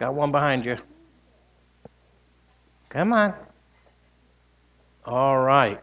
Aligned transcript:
Got 0.00 0.14
one 0.14 0.32
behind 0.32 0.64
you. 0.64 0.78
Come 2.88 3.12
on. 3.12 3.34
All 5.04 5.36
right. 5.40 5.78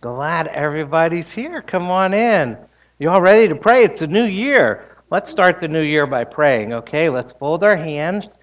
Glad 0.00 0.48
everybody's 0.48 1.30
here. 1.30 1.62
Come 1.62 1.88
on 1.88 2.14
in. 2.14 2.58
You 2.98 3.10
all 3.10 3.22
ready 3.22 3.46
to 3.46 3.54
pray? 3.54 3.84
It's 3.84 4.02
a 4.02 4.08
new 4.08 4.24
year. 4.24 4.96
Let's 5.12 5.30
start 5.30 5.60
the 5.60 5.68
new 5.68 5.82
year 5.82 6.04
by 6.04 6.24
praying, 6.24 6.72
okay? 6.72 7.08
Let's 7.08 7.30
fold 7.30 7.62
our 7.62 7.76
hands 7.76 8.38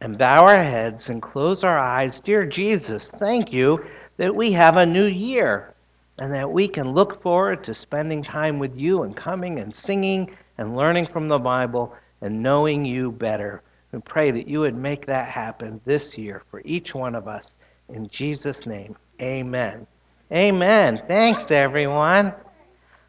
and 0.00 0.16
bow 0.16 0.46
our 0.46 0.56
heads 0.56 1.10
and 1.10 1.20
close 1.20 1.62
our 1.62 1.78
eyes. 1.78 2.18
Dear 2.18 2.46
Jesus, 2.46 3.10
thank 3.10 3.52
you 3.52 3.84
that 4.16 4.34
we 4.34 4.50
have 4.52 4.78
a 4.78 4.86
new 4.86 5.08
year 5.08 5.74
and 6.20 6.32
that 6.32 6.50
we 6.50 6.68
can 6.68 6.94
look 6.94 7.20
forward 7.20 7.62
to 7.64 7.74
spending 7.74 8.22
time 8.22 8.58
with 8.58 8.74
you 8.74 9.02
and 9.02 9.14
coming 9.14 9.60
and 9.60 9.76
singing 9.76 10.34
and 10.56 10.74
learning 10.74 11.04
from 11.04 11.28
the 11.28 11.38
Bible 11.38 11.94
and 12.22 12.42
knowing 12.42 12.86
you 12.86 13.12
better. 13.12 13.62
We 13.92 14.00
pray 14.00 14.30
that 14.30 14.46
you 14.46 14.60
would 14.60 14.76
make 14.76 15.06
that 15.06 15.28
happen 15.28 15.80
this 15.84 16.18
year 16.18 16.42
for 16.50 16.60
each 16.64 16.94
one 16.94 17.14
of 17.14 17.26
us. 17.26 17.58
In 17.88 18.08
Jesus' 18.08 18.66
name, 18.66 18.96
amen. 19.22 19.86
Amen. 20.30 21.02
Thanks, 21.08 21.50
everyone. 21.50 22.34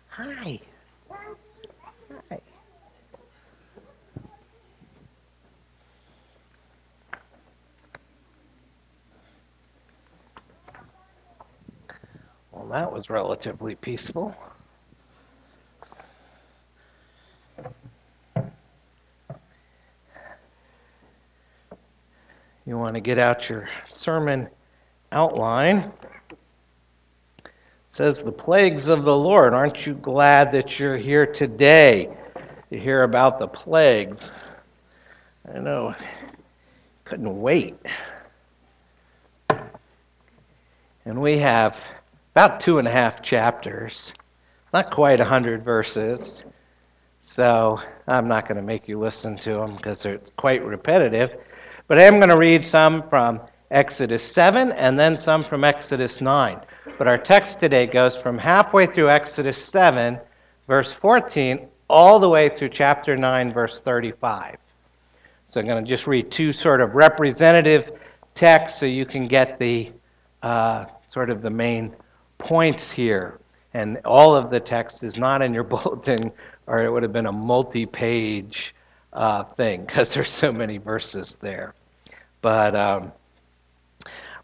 Hi. 0.08 0.60
Hi. 2.30 2.40
Well, 12.52 12.68
that 12.70 12.92
was 12.92 13.10
relatively 13.10 13.76
peaceful. 13.76 14.34
You 22.70 22.78
want 22.78 22.94
to 22.94 23.02
get 23.02 23.18
out 23.18 23.50
your 23.50 23.68
sermon 23.88 24.48
outline 25.12 25.92
says, 27.90 28.22
The 28.22 28.32
plagues 28.32 28.90
of 28.90 29.06
the 29.06 29.16
Lord. 29.16 29.56
Aren't 29.56 29.88
you 29.88 29.96
glad 29.96 30.52
that 30.52 30.78
you're 30.78 30.96
here 30.96 31.26
today 31.26 32.16
to 32.72 32.80
hear 32.80 33.02
about 33.02 33.40
the 33.40 33.48
plagues? 33.48 34.34
I 35.52 35.58
know. 35.58 35.96
Couldn't 37.06 37.42
wait. 37.42 37.76
And 41.06 41.20
we 41.20 41.40
have 41.40 41.76
about 42.36 42.60
two 42.60 42.78
and 42.78 42.88
a 42.88 42.92
half 42.92 43.24
chapters, 43.24 44.14
not 44.76 44.92
quite 44.92 45.20
a 45.20 45.26
hundred 45.26 45.66
verses. 45.66 46.46
So 47.24 47.82
I'm 48.08 48.28
not 48.28 48.48
going 48.48 48.58
to 48.58 48.62
make 48.62 48.88
you 48.88 49.00
listen 49.00 49.36
to 49.38 49.56
them 49.56 49.76
because 49.76 50.04
they're 50.04 50.22
quite 50.38 50.64
repetitive. 50.64 51.36
But 51.90 51.98
I 51.98 52.04
am 52.04 52.18
going 52.18 52.30
to 52.30 52.38
read 52.38 52.68
some 52.68 53.10
from 53.10 53.42
Exodus 53.72 54.22
7 54.22 54.74
and 54.74 54.98
then 54.98 55.18
some 55.18 55.42
from 55.42 55.64
Exodus 55.64 56.22
9. 56.22 56.60
But 57.00 57.08
our 57.08 57.18
text 57.18 57.60
today 57.60 57.88
goes 57.88 58.16
from 58.16 58.38
halfway 58.38 58.86
through 58.86 59.10
Exodus 59.10 59.58
7, 59.58 60.20
verse 60.68 60.94
14, 60.94 61.68
all 61.90 62.20
the 62.20 62.30
way 62.30 62.48
through 62.48 62.70
chapter 62.70 63.16
9, 63.16 63.52
verse 63.52 63.82
35. 63.82 64.58
So 65.48 65.60
I'm 65.60 65.66
going 65.66 65.84
to 65.84 65.90
just 65.90 66.06
read 66.06 66.30
two 66.30 66.54
sort 66.54 66.82
of 66.82 66.94
representative 66.94 67.94
texts 68.36 68.80
so 68.80 68.86
you 68.86 69.08
can 69.08 69.26
get 69.26 69.58
the 69.58 69.92
uh, 70.44 70.86
sort 71.08 71.32
of 71.32 71.42
the 71.42 71.50
main 71.50 71.96
points 72.38 72.92
here. 72.92 73.40
And 73.74 73.98
all 74.06 74.36
of 74.36 74.52
the 74.52 74.60
text 74.60 75.04
is 75.04 75.18
not 75.18 75.42
in 75.42 75.56
your 75.56 75.64
bulletin, 75.74 76.32
or 76.68 76.84
it 76.84 76.92
would 76.92 77.02
have 77.02 77.14
been 77.14 77.26
a 77.26 77.32
multi 77.32 77.88
page 77.88 78.76
uh, 79.14 79.44
thing 79.44 79.86
because 79.86 80.14
there's 80.14 80.30
so 80.30 80.52
many 80.52 80.78
verses 80.78 81.36
there. 81.42 81.74
But 82.42 82.76
um, 82.76 83.12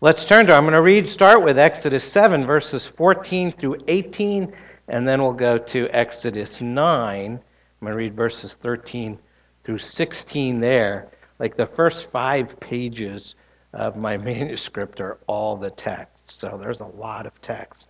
Let's 0.02 0.26
turn 0.26 0.46
to, 0.48 0.54
I'm 0.54 0.66
going 0.66 0.74
to 0.74 0.82
read, 0.82 1.10
start 1.10 1.42
with 1.42 1.58
Exodus 1.58 2.04
7, 2.04 2.46
verses 2.46 2.86
14 2.86 3.50
through 3.50 3.78
18, 3.88 4.54
and 4.90 5.08
then 5.08 5.22
we'll 5.22 5.32
go 5.32 5.58
to 5.58 5.88
Exodus 5.90 6.60
9. 6.60 7.32
I'm 7.32 7.40
going 7.80 7.92
to 7.92 7.96
read 7.96 8.14
verses 8.14 8.56
13 8.62 9.18
through 9.64 9.78
16 9.78 10.60
there. 10.60 11.08
Like 11.40 11.56
the 11.56 11.66
first 11.66 12.12
five 12.12 12.60
pages 12.60 13.36
of 13.72 13.96
my 13.96 14.18
manuscript 14.32 15.00
are 15.00 15.18
all 15.28 15.56
the 15.56 15.72
text, 15.72 16.30
so 16.30 16.58
there's 16.62 16.82
a 16.82 16.92
lot 16.98 17.26
of 17.26 17.42
text. 17.42 17.88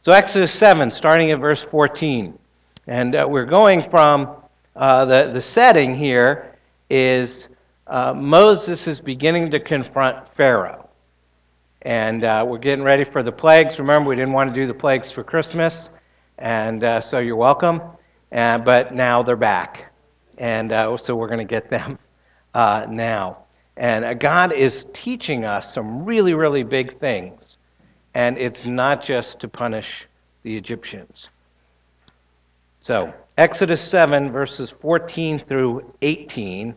So, 0.00 0.12
Exodus 0.12 0.52
7, 0.52 0.90
starting 0.90 1.30
at 1.30 1.40
verse 1.40 1.64
14. 1.64 2.38
And 2.88 3.16
uh, 3.16 3.26
we're 3.26 3.46
going 3.46 3.80
from 3.80 4.36
uh, 4.76 5.06
the, 5.06 5.30
the 5.32 5.42
setting 5.42 5.94
here 5.94 6.56
is 6.90 7.48
uh, 7.86 8.14
Moses 8.14 8.86
is 8.86 9.00
beginning 9.00 9.50
to 9.50 9.60
confront 9.60 10.28
Pharaoh. 10.36 10.88
And 11.82 12.22
uh, 12.22 12.44
we're 12.46 12.58
getting 12.58 12.84
ready 12.84 13.04
for 13.04 13.22
the 13.22 13.32
plagues. 13.32 13.78
Remember, 13.78 14.08
we 14.08 14.16
didn't 14.16 14.32
want 14.32 14.54
to 14.54 14.60
do 14.60 14.66
the 14.66 14.74
plagues 14.74 15.10
for 15.10 15.24
Christmas, 15.24 15.90
and 16.38 16.84
uh, 16.84 17.00
so 17.00 17.18
you're 17.18 17.36
welcome. 17.36 17.80
Uh, 18.30 18.58
but 18.58 18.94
now 18.94 19.22
they're 19.22 19.36
back, 19.36 19.92
and 20.38 20.72
uh, 20.72 20.96
so 20.96 21.16
we're 21.16 21.26
going 21.26 21.38
to 21.38 21.44
get 21.44 21.68
them 21.68 21.98
uh, 22.54 22.86
now. 22.88 23.38
And 23.76 24.20
God 24.20 24.52
is 24.52 24.86
teaching 24.92 25.44
us 25.44 25.74
some 25.74 26.04
really, 26.04 26.34
really 26.34 26.62
big 26.62 26.98
things, 27.00 27.58
and 28.14 28.38
it's 28.38 28.66
not 28.66 29.02
just 29.02 29.40
to 29.40 29.48
punish 29.48 30.06
the 30.44 30.56
Egyptians. 30.56 31.30
So, 32.80 33.12
Exodus 33.38 33.80
7, 33.80 34.30
verses 34.30 34.70
14 34.70 35.38
through 35.38 35.92
18. 36.02 36.76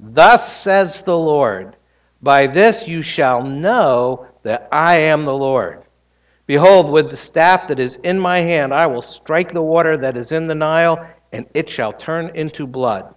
Thus 0.00 0.56
says 0.56 1.02
the 1.02 1.18
Lord. 1.18 1.76
By 2.22 2.46
this 2.46 2.86
you 2.86 3.02
shall 3.02 3.42
know 3.42 4.26
that 4.42 4.68
I 4.72 4.96
am 4.96 5.24
the 5.24 5.34
Lord. 5.34 5.84
Behold, 6.46 6.90
with 6.90 7.10
the 7.10 7.16
staff 7.16 7.68
that 7.68 7.78
is 7.78 7.96
in 8.04 8.18
my 8.18 8.38
hand, 8.38 8.72
I 8.72 8.86
will 8.86 9.02
strike 9.02 9.52
the 9.52 9.62
water 9.62 9.96
that 9.98 10.16
is 10.16 10.32
in 10.32 10.46
the 10.46 10.54
Nile, 10.54 11.06
and 11.32 11.46
it 11.52 11.68
shall 11.68 11.92
turn 11.92 12.34
into 12.34 12.66
blood. 12.66 13.14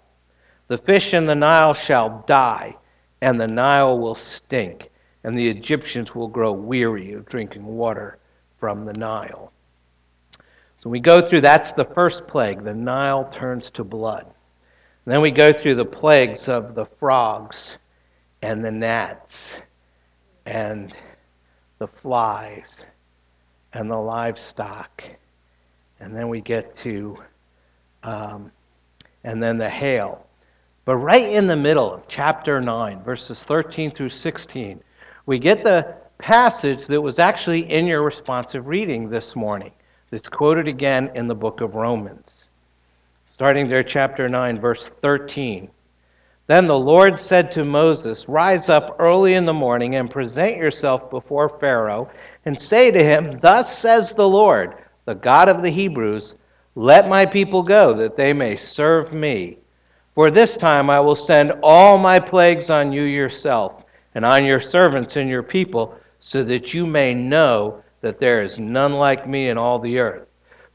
The 0.67 0.77
fish 0.77 1.13
in 1.13 1.25
the 1.25 1.35
Nile 1.35 1.73
shall 1.73 2.23
die, 2.27 2.75
and 3.21 3.39
the 3.39 3.47
Nile 3.47 3.97
will 3.97 4.15
stink, 4.15 4.89
and 5.23 5.37
the 5.37 5.49
Egyptians 5.49 6.13
will 6.13 6.27
grow 6.27 6.51
weary 6.51 7.13
of 7.13 7.25
drinking 7.25 7.65
water 7.65 8.19
from 8.59 8.85
the 8.85 8.93
Nile. 8.93 9.51
So 10.79 10.89
we 10.89 10.99
go 10.99 11.21
through 11.21 11.41
that's 11.41 11.73
the 11.73 11.85
first 11.85 12.27
plague. 12.27 12.63
The 12.63 12.73
Nile 12.73 13.25
turns 13.25 13.69
to 13.71 13.83
blood. 13.83 14.25
Then 15.05 15.21
we 15.21 15.31
go 15.31 15.51
through 15.51 15.75
the 15.75 15.85
plagues 15.85 16.47
of 16.47 16.75
the 16.75 16.85
frogs 16.85 17.77
and 18.41 18.63
the 18.63 18.71
gnats 18.71 19.59
and 20.45 20.93
the 21.79 21.87
flies 21.87 22.85
and 23.73 23.89
the 23.89 23.97
livestock. 23.97 25.03
And 25.99 26.15
then 26.15 26.29
we 26.29 26.41
get 26.41 26.75
to, 26.77 27.17
um, 28.03 28.51
and 29.23 29.41
then 29.41 29.57
the 29.57 29.69
hail. 29.69 30.25
But 30.85 30.97
right 30.97 31.31
in 31.31 31.45
the 31.45 31.55
middle 31.55 31.91
of 31.91 32.07
chapter 32.07 32.59
9, 32.59 33.03
verses 33.03 33.43
13 33.43 33.91
through 33.91 34.09
16, 34.09 34.83
we 35.25 35.39
get 35.39 35.63
the 35.63 35.95
passage 36.17 36.85
that 36.87 37.01
was 37.01 37.17
actually 37.17 37.71
in 37.71 37.87
your 37.87 38.03
responsive 38.03 38.67
reading 38.67 39.09
this 39.09 39.35
morning. 39.35 39.71
That's 40.11 40.27
quoted 40.27 40.67
again 40.67 41.09
in 41.15 41.27
the 41.27 41.35
book 41.35 41.61
of 41.61 41.75
Romans. 41.75 42.40
Starting 43.41 43.67
there, 43.67 43.81
chapter 43.81 44.29
9, 44.29 44.59
verse 44.59 44.91
13. 45.01 45.67
Then 46.45 46.67
the 46.67 46.77
Lord 46.77 47.19
said 47.19 47.49
to 47.53 47.63
Moses, 47.63 48.29
Rise 48.29 48.69
up 48.69 48.95
early 48.99 49.33
in 49.33 49.47
the 49.47 49.51
morning 49.51 49.95
and 49.95 50.11
present 50.11 50.57
yourself 50.57 51.09
before 51.09 51.57
Pharaoh, 51.59 52.07
and 52.45 52.61
say 52.61 52.91
to 52.91 53.03
him, 53.03 53.39
Thus 53.41 53.75
says 53.75 54.13
the 54.13 54.29
Lord, 54.29 54.75
the 55.05 55.15
God 55.15 55.49
of 55.49 55.63
the 55.63 55.71
Hebrews, 55.71 56.35
Let 56.75 57.09
my 57.09 57.25
people 57.25 57.63
go, 57.63 57.95
that 57.95 58.15
they 58.15 58.31
may 58.31 58.55
serve 58.55 59.11
me. 59.11 59.57
For 60.13 60.29
this 60.29 60.55
time 60.55 60.91
I 60.91 60.99
will 60.99 61.15
send 61.15 61.53
all 61.63 61.97
my 61.97 62.19
plagues 62.19 62.69
on 62.69 62.91
you 62.91 63.05
yourself, 63.05 63.85
and 64.13 64.23
on 64.23 64.45
your 64.45 64.59
servants 64.59 65.15
and 65.15 65.27
your 65.27 65.41
people, 65.41 65.95
so 66.19 66.43
that 66.43 66.75
you 66.75 66.85
may 66.85 67.15
know 67.15 67.81
that 68.01 68.19
there 68.19 68.43
is 68.43 68.59
none 68.59 68.93
like 68.93 69.27
me 69.27 69.49
in 69.49 69.57
all 69.57 69.79
the 69.79 69.97
earth. 69.97 70.27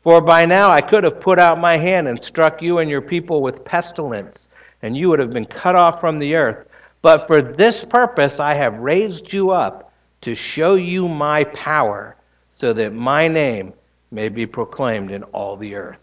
For 0.06 0.20
by 0.20 0.46
now 0.46 0.70
I 0.70 0.82
could 0.82 1.02
have 1.02 1.20
put 1.20 1.40
out 1.40 1.58
my 1.58 1.76
hand 1.76 2.06
and 2.06 2.22
struck 2.22 2.62
you 2.62 2.78
and 2.78 2.88
your 2.88 3.02
people 3.02 3.42
with 3.42 3.64
pestilence 3.64 4.46
and 4.82 4.96
you 4.96 5.08
would 5.08 5.18
have 5.18 5.32
been 5.32 5.44
cut 5.44 5.74
off 5.74 5.98
from 5.98 6.16
the 6.16 6.36
earth. 6.36 6.68
But 7.02 7.26
for 7.26 7.42
this 7.42 7.84
purpose 7.84 8.38
I 8.38 8.54
have 8.54 8.78
raised 8.78 9.32
you 9.32 9.50
up 9.50 9.92
to 10.20 10.36
show 10.36 10.76
you 10.76 11.08
my 11.08 11.42
power, 11.42 12.14
so 12.52 12.72
that 12.74 12.92
my 12.92 13.26
name 13.26 13.72
may 14.12 14.28
be 14.28 14.46
proclaimed 14.46 15.10
in 15.10 15.24
all 15.24 15.56
the 15.56 15.74
earth. 15.74 15.98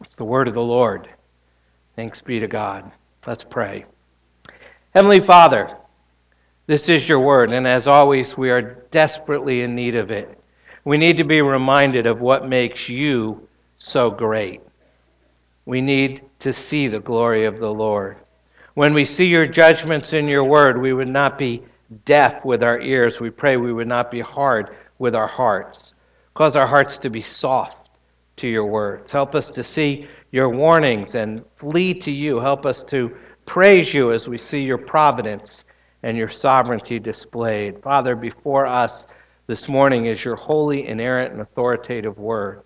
It's 0.00 0.16
the 0.16 0.24
word 0.24 0.48
of 0.48 0.54
the 0.54 0.60
Lord. 0.60 1.08
Thanks 1.94 2.20
be 2.20 2.40
to 2.40 2.48
God. 2.48 2.90
Let's 3.24 3.44
pray. 3.44 3.84
Heavenly 4.96 5.20
Father, 5.20 5.76
this 6.66 6.88
is 6.88 7.08
your 7.08 7.20
word, 7.20 7.52
and 7.52 7.68
as 7.68 7.86
always, 7.86 8.36
we 8.36 8.50
are 8.50 8.84
desperately 8.90 9.62
in 9.62 9.76
need 9.76 9.94
of 9.94 10.10
it. 10.10 10.34
We 10.88 10.96
need 10.96 11.18
to 11.18 11.24
be 11.24 11.42
reminded 11.42 12.06
of 12.06 12.22
what 12.22 12.48
makes 12.48 12.88
you 12.88 13.46
so 13.76 14.08
great. 14.08 14.62
We 15.66 15.82
need 15.82 16.22
to 16.38 16.50
see 16.50 16.88
the 16.88 16.98
glory 16.98 17.44
of 17.44 17.58
the 17.58 17.70
Lord. 17.70 18.16
When 18.72 18.94
we 18.94 19.04
see 19.04 19.26
your 19.26 19.46
judgments 19.46 20.14
in 20.14 20.26
your 20.26 20.44
word, 20.44 20.80
we 20.80 20.94
would 20.94 21.10
not 21.10 21.36
be 21.36 21.62
deaf 22.06 22.42
with 22.42 22.62
our 22.62 22.80
ears. 22.80 23.20
We 23.20 23.28
pray 23.28 23.58
we 23.58 23.74
would 23.74 23.86
not 23.86 24.10
be 24.10 24.20
hard 24.20 24.74
with 24.98 25.14
our 25.14 25.26
hearts. 25.26 25.92
Cause 26.32 26.56
our 26.56 26.66
hearts 26.66 26.96
to 27.00 27.10
be 27.10 27.20
soft 27.20 27.90
to 28.38 28.48
your 28.48 28.64
words. 28.64 29.12
Help 29.12 29.34
us 29.34 29.50
to 29.50 29.62
see 29.62 30.08
your 30.30 30.48
warnings 30.48 31.16
and 31.16 31.44
flee 31.56 31.92
to 31.92 32.10
you. 32.10 32.40
Help 32.40 32.64
us 32.64 32.82
to 32.84 33.14
praise 33.44 33.92
you 33.92 34.12
as 34.12 34.26
we 34.26 34.38
see 34.38 34.62
your 34.62 34.78
providence 34.78 35.64
and 36.02 36.16
your 36.16 36.30
sovereignty 36.30 36.98
displayed. 36.98 37.82
Father, 37.82 38.16
before 38.16 38.64
us 38.64 39.06
this 39.48 39.66
morning 39.66 40.04
is 40.04 40.22
your 40.26 40.36
holy, 40.36 40.86
inerrant, 40.86 41.32
and 41.32 41.40
authoritative 41.40 42.18
word. 42.18 42.62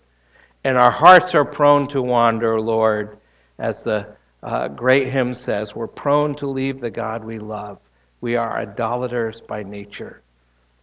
And 0.64 0.76
our 0.76 0.90
hearts 0.90 1.32
are 1.32 1.44
prone 1.44 1.86
to 1.88 2.02
wander, 2.02 2.60
Lord, 2.60 3.18
as 3.60 3.84
the 3.84 4.16
uh, 4.42 4.66
great 4.66 5.12
hymn 5.12 5.32
says, 5.32 5.76
we're 5.76 5.86
prone 5.86 6.34
to 6.34 6.48
leave 6.48 6.80
the 6.80 6.90
God 6.90 7.24
we 7.24 7.38
love. 7.38 7.78
We 8.20 8.34
are 8.34 8.58
idolaters 8.58 9.40
by 9.40 9.62
nature. 9.62 10.22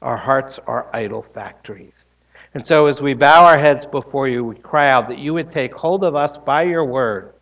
Our 0.01 0.15
hearts 0.15 0.57
are 0.67 0.89
idol 0.93 1.21
factories. 1.21 2.05
And 2.53 2.65
so, 2.65 2.87
as 2.87 3.01
we 3.01 3.13
bow 3.13 3.45
our 3.45 3.59
heads 3.59 3.85
before 3.85 4.29
you, 4.29 4.45
we 4.45 4.55
cry 4.55 4.89
out 4.89 5.09
that 5.09 5.19
you 5.19 5.33
would 5.33 5.51
take 5.51 5.73
hold 5.73 6.05
of 6.05 6.15
us 6.15 6.37
by 6.37 6.63
your 6.63 6.85
word 6.85 7.33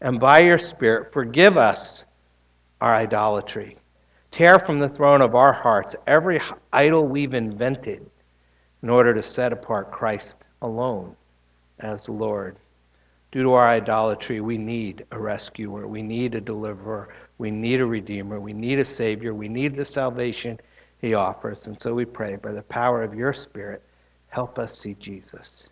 and 0.00 0.18
by 0.18 0.38
your 0.38 0.58
spirit. 0.58 1.12
Forgive 1.12 1.58
us 1.58 2.04
our 2.80 2.94
idolatry. 2.94 3.76
Tear 4.36 4.58
from 4.58 4.78
the 4.78 4.88
throne 4.90 5.22
of 5.22 5.34
our 5.34 5.54
hearts 5.54 5.96
every 6.06 6.38
idol 6.70 7.06
we've 7.06 7.32
invented 7.32 8.04
in 8.82 8.90
order 8.90 9.14
to 9.14 9.22
set 9.22 9.50
apart 9.50 9.90
Christ 9.90 10.36
alone 10.60 11.16
as 11.80 12.06
Lord. 12.06 12.58
Due 13.32 13.44
to 13.44 13.54
our 13.54 13.66
idolatry, 13.66 14.42
we 14.42 14.58
need 14.58 15.06
a 15.10 15.18
rescuer. 15.18 15.88
We 15.88 16.02
need 16.02 16.34
a 16.34 16.40
deliverer. 16.42 17.14
We 17.38 17.50
need 17.50 17.80
a 17.80 17.86
redeemer. 17.86 18.38
We 18.38 18.52
need 18.52 18.78
a 18.78 18.84
savior. 18.84 19.32
We 19.32 19.48
need 19.48 19.74
the 19.74 19.86
salvation 19.86 20.60
he 21.00 21.14
offers. 21.14 21.66
And 21.66 21.80
so 21.80 21.94
we 21.94 22.04
pray, 22.04 22.36
by 22.36 22.52
the 22.52 22.60
power 22.60 23.02
of 23.02 23.14
your 23.14 23.32
Spirit, 23.32 23.82
help 24.28 24.58
us 24.58 24.78
see 24.78 24.96
Jesus. 25.00 25.66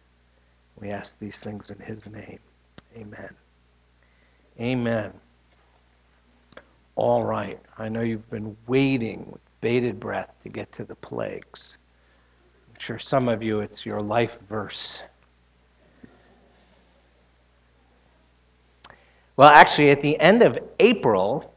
We 0.80 0.88
ask 0.88 1.18
these 1.18 1.38
things 1.38 1.68
in 1.68 1.78
his 1.80 2.06
name. 2.06 2.38
Amen. 2.96 3.34
Amen. 4.58 5.12
All 6.96 7.24
right. 7.24 7.58
I 7.78 7.88
know 7.88 8.02
you've 8.02 8.28
been 8.30 8.56
waiting 8.66 9.26
with 9.30 9.40
bated 9.60 9.98
breath 9.98 10.34
to 10.42 10.48
get 10.48 10.70
to 10.72 10.84
the 10.84 10.94
plagues. 10.94 11.76
I'm 12.72 12.80
sure 12.80 12.98
some 12.98 13.28
of 13.28 13.42
you, 13.42 13.60
it's 13.60 13.84
your 13.84 14.00
life 14.00 14.36
verse. 14.48 15.02
Well, 19.36 19.48
actually, 19.48 19.90
at 19.90 20.00
the 20.00 20.18
end 20.20 20.42
of 20.42 20.58
April, 20.78 21.52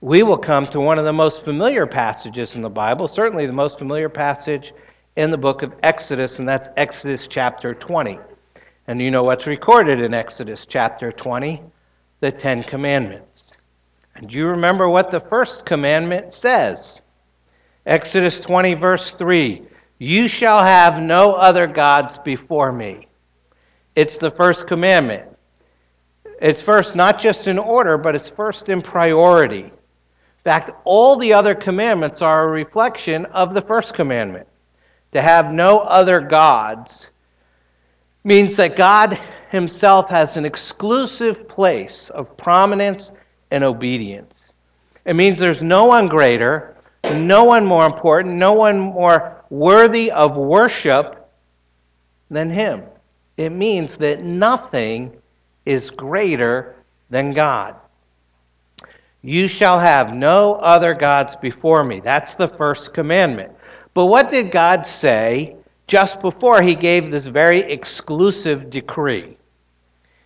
we 0.00 0.24
will 0.24 0.38
come 0.38 0.66
to 0.66 0.80
one 0.80 0.98
of 0.98 1.04
the 1.04 1.12
most 1.12 1.44
familiar 1.44 1.86
passages 1.86 2.56
in 2.56 2.62
the 2.62 2.68
Bible, 2.70 3.06
certainly 3.06 3.46
the 3.46 3.52
most 3.52 3.78
familiar 3.78 4.08
passage 4.08 4.72
in 5.16 5.30
the 5.30 5.38
book 5.38 5.62
of 5.62 5.72
Exodus, 5.84 6.40
and 6.40 6.48
that's 6.48 6.70
Exodus 6.76 7.28
chapter 7.28 7.72
20. 7.72 8.18
And 8.88 9.00
you 9.00 9.12
know 9.12 9.22
what's 9.22 9.46
recorded 9.46 10.00
in 10.00 10.12
Exodus 10.12 10.66
chapter 10.66 11.12
20? 11.12 11.62
The 12.18 12.32
Ten 12.32 12.64
Commandments. 12.64 13.31
And 14.14 14.32
you 14.32 14.46
remember 14.46 14.88
what 14.88 15.10
the 15.10 15.20
first 15.20 15.64
commandment 15.64 16.32
says? 16.32 17.00
Exodus 17.86 18.38
20, 18.38 18.74
verse 18.74 19.14
3 19.14 19.62
You 19.98 20.28
shall 20.28 20.62
have 20.62 21.02
no 21.02 21.32
other 21.32 21.66
gods 21.66 22.18
before 22.18 22.72
me. 22.72 23.08
It's 23.96 24.18
the 24.18 24.30
first 24.30 24.66
commandment. 24.66 25.28
It's 26.40 26.62
first 26.62 26.96
not 26.96 27.20
just 27.20 27.46
in 27.46 27.58
order, 27.58 27.98
but 27.98 28.14
it's 28.14 28.30
first 28.30 28.68
in 28.68 28.82
priority. 28.82 29.64
In 29.64 29.70
fact, 30.44 30.70
all 30.84 31.16
the 31.16 31.32
other 31.32 31.54
commandments 31.54 32.20
are 32.20 32.48
a 32.48 32.52
reflection 32.52 33.26
of 33.26 33.54
the 33.54 33.62
first 33.62 33.94
commandment. 33.94 34.48
To 35.12 35.22
have 35.22 35.52
no 35.52 35.80
other 35.80 36.20
gods 36.20 37.08
means 38.24 38.56
that 38.56 38.76
God 38.76 39.20
Himself 39.50 40.08
has 40.08 40.36
an 40.36 40.44
exclusive 40.44 41.48
place 41.48 42.10
of 42.10 42.36
prominence 42.36 43.12
and 43.52 43.62
obedience. 43.62 44.34
It 45.04 45.14
means 45.14 45.38
there's 45.38 45.62
no 45.62 45.84
one 45.84 46.06
greater, 46.06 46.74
no 47.12 47.44
one 47.44 47.64
more 47.64 47.84
important, 47.84 48.34
no 48.34 48.54
one 48.54 48.78
more 48.78 49.44
worthy 49.50 50.10
of 50.10 50.36
worship 50.36 51.28
than 52.30 52.50
Him. 52.50 52.82
It 53.36 53.50
means 53.50 53.96
that 53.98 54.22
nothing 54.22 55.16
is 55.66 55.90
greater 55.90 56.76
than 57.10 57.32
God. 57.32 57.76
You 59.20 59.46
shall 59.46 59.78
have 59.78 60.14
no 60.14 60.54
other 60.54 60.94
gods 60.94 61.36
before 61.36 61.84
me. 61.84 62.00
That's 62.00 62.34
the 62.34 62.48
first 62.48 62.94
commandment. 62.94 63.52
But 63.94 64.06
what 64.06 64.30
did 64.30 64.50
God 64.50 64.86
say 64.86 65.56
just 65.86 66.20
before 66.20 66.62
he 66.62 66.74
gave 66.74 67.10
this 67.10 67.26
very 67.26 67.60
exclusive 67.60 68.70
decree? 68.70 69.36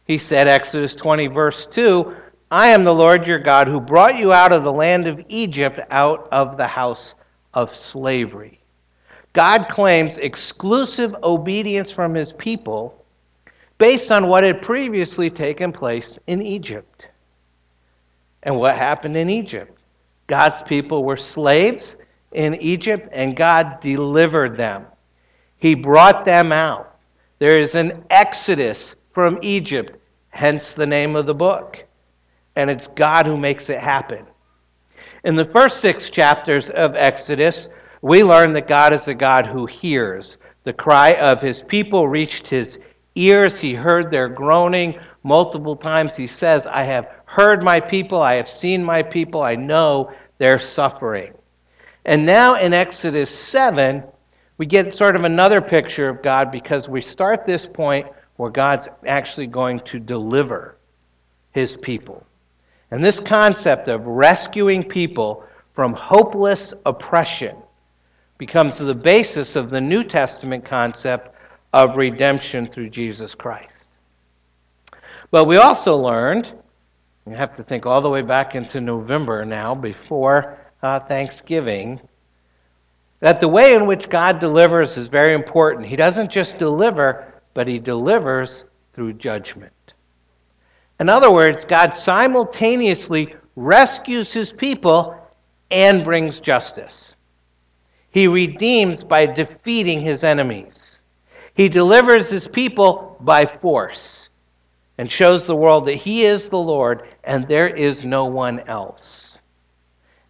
He 0.07 0.17
said, 0.17 0.47
Exodus 0.47 0.95
20, 0.95 1.27
verse 1.27 1.67
2 1.67 2.15
I 2.51 2.69
am 2.69 2.85
the 2.85 2.95
Lord 2.95 3.27
your 3.27 3.41
God 3.41 3.67
who 3.67 3.81
brought 3.81 4.19
you 4.19 4.33
out 4.33 4.53
of 4.53 4.63
the 4.63 4.73
land 4.73 5.07
of 5.07 5.21
Egypt, 5.29 5.81
out 5.91 6.29
of 6.31 6.57
the 6.57 6.67
house 6.67 7.17
of 7.55 7.75
slavery. 7.75 8.61
God 9.33 9.69
claims 9.69 10.19
exclusive 10.19 11.15
obedience 11.25 11.93
from 11.93 12.15
his 12.15 12.33
people 12.33 13.05
based 13.79 14.13
on 14.13 14.29
what 14.29 14.45
had 14.45 14.63
previously 14.63 15.29
taken 15.29 15.73
place 15.73 16.19
in 16.29 16.41
Egypt. 16.41 17.09
And 18.45 18.57
what 18.57 18.77
happened 18.77 19.17
in 19.17 19.29
Egypt? 19.29 19.77
God's 20.29 20.63
people 20.63 21.03
were 21.05 21.17
slaves 21.17 21.97
in 22.33 22.55
Egypt, 22.57 23.09
and 23.13 23.37
God 23.37 23.81
delivered 23.81 24.57
them. 24.57 24.87
He 25.59 25.75
brought 25.75 26.25
them 26.25 26.53
out. 26.53 26.97
There 27.39 27.59
is 27.59 27.75
an 27.75 28.05
exodus 28.11 28.95
from 29.13 29.39
Egypt, 29.43 29.99
hence 30.31 30.75
the 30.75 30.87
name 30.87 31.17
of 31.17 31.27
the 31.27 31.35
book. 31.35 31.86
And 32.57 32.71
it's 32.71 32.89
God 32.89 33.27
who 33.27 33.37
makes 33.37 33.71
it 33.71 33.79
happen. 33.79 34.27
In 35.25 35.37
the 35.37 35.45
first 35.45 35.81
six 35.81 36.11
chapters 36.11 36.71
of 36.71 36.95
Exodus, 36.97 37.69
we 38.03 38.23
learn 38.23 38.53
that 38.53 38.69
God 38.69 38.93
is 38.93 39.09
a 39.09 39.15
God 39.15 39.47
who 39.47 39.67
hears. 39.67 40.39
The 40.65 40.73
cry 40.73 41.15
of 41.15 41.41
his 41.41 41.63
people 41.63 42.09
reached 42.09 42.47
his 42.47 42.79
ears. 43.15 43.59
He 43.59 43.75
heard 43.75 44.11
their 44.11 44.29
groaning 44.29 44.99
multiple 45.23 45.77
times. 45.77 46.17
He 46.17 46.27
says, 46.27 46.67
I 46.67 46.85
have 46.85 47.11
heard 47.25 47.65
my 47.65 47.81
people, 47.81 48.23
I 48.23 48.37
have 48.37 48.49
seen 48.49 48.85
my 48.85 49.03
people, 49.03 49.43
I 49.43 49.57
know 49.57 50.13
their 50.39 50.59
suffering. 50.59 51.35
And 52.05 52.25
now 52.25 52.55
in 52.55 52.73
Exodus 52.73 53.37
7, 53.37 54.05
we 54.59 54.67
get 54.67 54.95
sort 54.95 55.17
of 55.17 55.25
another 55.25 55.61
picture 55.61 56.09
of 56.09 56.23
God 56.23 56.53
because 56.53 56.89
we 56.89 57.03
start 57.03 57.45
this 57.45 57.67
point 57.67 58.07
where 58.37 58.51
God's 58.51 58.89
actually 59.07 59.49
going 59.49 59.81
to 59.81 59.99
deliver 59.99 60.77
his 61.53 61.77
people. 61.77 62.25
And 62.91 63.03
this 63.03 63.21
concept 63.21 63.89
of 63.89 64.07
rescuing 64.07 64.83
people 64.83 65.45
from 65.75 65.93
hopeless 65.93 66.73
oppression 66.85 67.57
becomes 68.39 68.79
the 68.79 68.95
basis 68.95 69.57
of 69.57 69.71
the 69.71 69.81
New 69.81 70.05
Testament 70.05 70.65
concept 70.65 71.35
of 71.73 71.97
redemption 71.97 72.67
through 72.67 72.91
Jesus 72.91 73.35
Christ. 73.35 73.89
But 75.31 75.47
we 75.47 75.57
also 75.57 75.97
learned, 75.97 76.53
you 77.27 77.35
have 77.35 77.57
to 77.57 77.63
think 77.63 77.87
all 77.87 78.01
the 78.01 78.09
way 78.09 78.23
back 78.23 78.55
into 78.55 78.81
November 78.81 79.45
now, 79.45 79.75
before 79.75 80.59
uh, 80.83 81.01
Thanksgiving, 81.01 82.01
that 83.21 83.41
the 83.41 83.49
way 83.49 83.75
in 83.75 83.87
which 83.87 84.09
God 84.09 84.39
delivers 84.39 84.97
is 84.97 85.09
very 85.09 85.35
important. 85.35 85.87
He 85.87 85.97
doesn't 85.97 86.31
just 86.31 86.59
deliver, 86.59 87.35
but 87.55 87.67
He 87.67 87.79
delivers 87.79 88.65
through 88.93 89.15
judgment. 89.15 89.73
In 91.01 91.09
other 91.09 91.31
words, 91.31 91.65
God 91.65 91.95
simultaneously 91.95 93.35
rescues 93.55 94.33
His 94.33 94.53
people 94.53 95.17
and 95.71 96.05
brings 96.05 96.41
justice. 96.41 97.15
He 98.11 98.27
redeems 98.27 99.03
by 99.03 99.27
defeating 99.27 100.01
His 100.01 100.25
enemies. 100.25 100.97
He 101.57 101.71
delivers 101.71 102.29
his 102.29 102.47
people 102.47 103.17
by 103.21 103.47
force. 103.47 104.29
and 104.99 105.13
shows 105.13 105.45
the 105.45 105.57
world 105.57 105.85
that 105.85 105.95
he 105.95 106.25
is 106.25 106.49
the 106.49 106.59
Lord 106.59 107.15
and 107.25 107.47
there 107.47 107.69
is 107.69 108.07
no 108.07 108.25
one 108.25 108.61
else. 108.61 109.39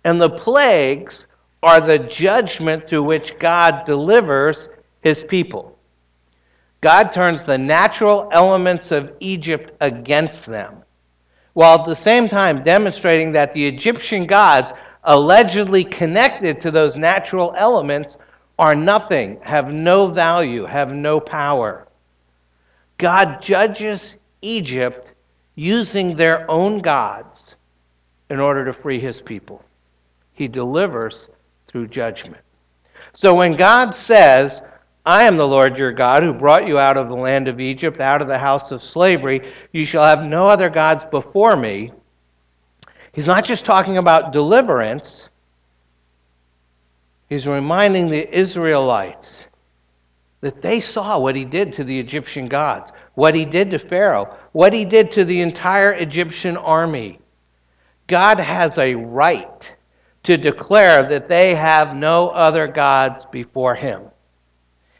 And 0.02 0.20
the 0.20 0.30
plagues 0.30 1.28
are 1.62 1.80
the 1.80 2.00
judgment 2.00 2.84
through 2.84 3.04
which 3.04 3.38
God 3.38 3.84
delivers 3.84 4.68
his 5.02 5.22
people. 5.22 5.75
God 6.80 7.10
turns 7.10 7.44
the 7.44 7.58
natural 7.58 8.28
elements 8.32 8.92
of 8.92 9.12
Egypt 9.20 9.72
against 9.80 10.46
them, 10.46 10.82
while 11.54 11.80
at 11.80 11.86
the 11.86 11.96
same 11.96 12.28
time 12.28 12.62
demonstrating 12.62 13.32
that 13.32 13.52
the 13.52 13.66
Egyptian 13.66 14.24
gods, 14.24 14.72
allegedly 15.04 15.84
connected 15.84 16.60
to 16.60 16.70
those 16.70 16.96
natural 16.96 17.54
elements, 17.56 18.18
are 18.58 18.74
nothing, 18.74 19.38
have 19.42 19.72
no 19.72 20.08
value, 20.08 20.64
have 20.64 20.92
no 20.92 21.20
power. 21.20 21.86
God 22.98 23.42
judges 23.42 24.14
Egypt 24.42 25.12
using 25.54 26.16
their 26.16 26.50
own 26.50 26.78
gods 26.78 27.56
in 28.30 28.40
order 28.40 28.64
to 28.64 28.72
free 28.72 29.00
his 29.00 29.20
people. 29.20 29.64
He 30.32 30.48
delivers 30.48 31.28
through 31.68 31.88
judgment. 31.88 32.42
So 33.12 33.34
when 33.34 33.52
God 33.52 33.94
says, 33.94 34.62
I 35.06 35.22
am 35.22 35.36
the 35.36 35.46
Lord 35.46 35.78
your 35.78 35.92
God 35.92 36.24
who 36.24 36.32
brought 36.32 36.66
you 36.66 36.80
out 36.80 36.98
of 36.98 37.08
the 37.08 37.14
land 37.14 37.46
of 37.46 37.60
Egypt, 37.60 38.00
out 38.00 38.20
of 38.20 38.26
the 38.26 38.36
house 38.38 38.72
of 38.72 38.82
slavery, 38.82 39.52
you 39.70 39.84
shall 39.84 40.02
have 40.02 40.26
no 40.26 40.46
other 40.46 40.68
gods 40.68 41.04
before 41.04 41.54
me. 41.54 41.92
He's 43.12 43.28
not 43.28 43.44
just 43.44 43.64
talking 43.64 43.98
about 43.98 44.32
deliverance, 44.32 45.28
he's 47.28 47.46
reminding 47.46 48.08
the 48.08 48.28
Israelites 48.36 49.44
that 50.40 50.60
they 50.60 50.80
saw 50.80 51.18
what 51.18 51.36
he 51.36 51.44
did 51.44 51.72
to 51.74 51.84
the 51.84 51.98
Egyptian 51.98 52.46
gods, 52.46 52.90
what 53.14 53.34
he 53.34 53.44
did 53.44 53.70
to 53.70 53.78
Pharaoh, 53.78 54.36
what 54.52 54.74
he 54.74 54.84
did 54.84 55.12
to 55.12 55.24
the 55.24 55.40
entire 55.40 55.92
Egyptian 55.92 56.56
army. 56.56 57.20
God 58.08 58.40
has 58.40 58.76
a 58.76 58.94
right 58.96 59.74
to 60.24 60.36
declare 60.36 61.04
that 61.04 61.28
they 61.28 61.54
have 61.54 61.94
no 61.94 62.30
other 62.30 62.66
gods 62.66 63.24
before 63.24 63.76
him. 63.76 64.02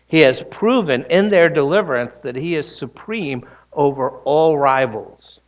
He 0.08 0.20
has 0.20 0.44
proven 0.50 1.04
in 1.10 1.28
their 1.28 1.48
deliverance 1.48 2.18
that 2.18 2.36
he 2.36 2.54
is 2.56 2.75
supreme 2.75 3.44
over 3.72 4.10
all 4.25 4.56
rivals. 4.56 5.40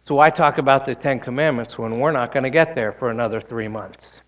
So, 0.00 0.14
why 0.14 0.30
talk 0.30 0.58
about 0.58 0.84
the 0.84 0.94
Ten 0.94 1.20
Commandments 1.20 1.78
when 1.78 1.98
we're 1.98 2.12
not 2.12 2.32
going 2.32 2.44
to 2.44 2.50
get 2.50 2.74
there 2.74 2.92
for 2.92 3.10
another 3.10 3.40
three 3.40 3.68
months? 3.68 4.20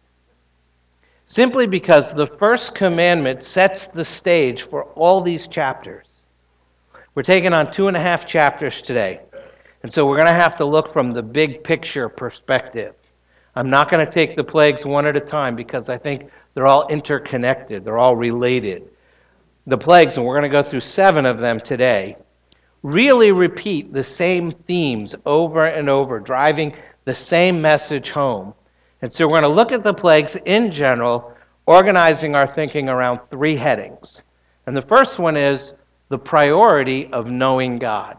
Simply 1.26 1.67
because 1.67 2.12
the 2.12 2.26
first 2.26 2.75
commandment 2.75 3.43
sets 3.43 3.87
the 3.87 4.05
stage 4.05 4.69
for 4.69 4.85
all 4.95 5.21
these 5.21 5.49
chapters. 5.49 6.07
We're 7.14 7.23
taking 7.23 7.52
on 7.52 7.71
two 7.71 7.88
and 7.88 7.97
a 7.97 8.00
half 8.00 8.26
chapters 8.26 8.83
today. 8.83 9.21
And 9.83 9.93
so 9.93 10.07
we're 10.07 10.17
going 10.17 10.29
to 10.29 10.33
have 10.33 10.57
to 10.57 10.64
look 10.64 10.93
from 10.93 11.12
the 11.12 11.23
big 11.23 11.64
picture 11.64 12.09
perspective. 12.09 12.95
I'm 13.55 13.69
not 13.69 13.91
going 13.91 14.05
to 14.05 14.11
take 14.11 14.37
the 14.37 14.45
plagues 14.45 14.87
one 14.87 15.07
at 15.07 15.17
a 15.17 15.21
time 15.21 15.55
because 15.55 15.91
I 15.91 15.99
think 15.99 16.31
they're 16.54 16.66
all 16.66 16.87
interconnected, 16.88 17.85
they're 17.85 17.99
all 17.99 18.16
related. 18.16 18.90
The 19.66 19.78
plagues, 19.78 20.16
and 20.16 20.26
we're 20.26 20.35
going 20.35 20.50
to 20.50 20.56
go 20.56 20.62
through 20.62 20.80
seven 20.80 21.25
of 21.25 21.38
them 21.38 21.61
today, 21.61 22.16
really 22.82 23.32
repeat 23.32 23.92
the 23.92 24.02
same 24.02 24.50
themes 24.50 25.14
over 25.25 25.66
and 25.66 25.88
over, 25.88 26.18
driving 26.18 26.75
the 27.04 27.14
same 27.14 27.61
message 27.61 28.11
home. 28.11 28.54
And 29.02 29.12
so 29.12 29.26
we're 29.26 29.40
going 29.40 29.42
to 29.42 29.49
look 29.49 29.73
at 29.73 29.85
the 29.85 29.94
plagues 29.94 30.37
in 30.44 30.71
general, 30.71 31.35
organizing 31.66 32.35
our 32.35 32.47
thinking 32.47 32.88
around 32.88 33.21
three 33.30 33.56
headings. 33.56 34.23
And 34.66 34.76
the 34.76 34.82
first 34.82 35.18
one 35.18 35.37
is 35.37 35.73
the 36.09 36.18
priority 36.18 37.06
of 37.12 37.26
knowing 37.26 37.78
God. 37.78 38.18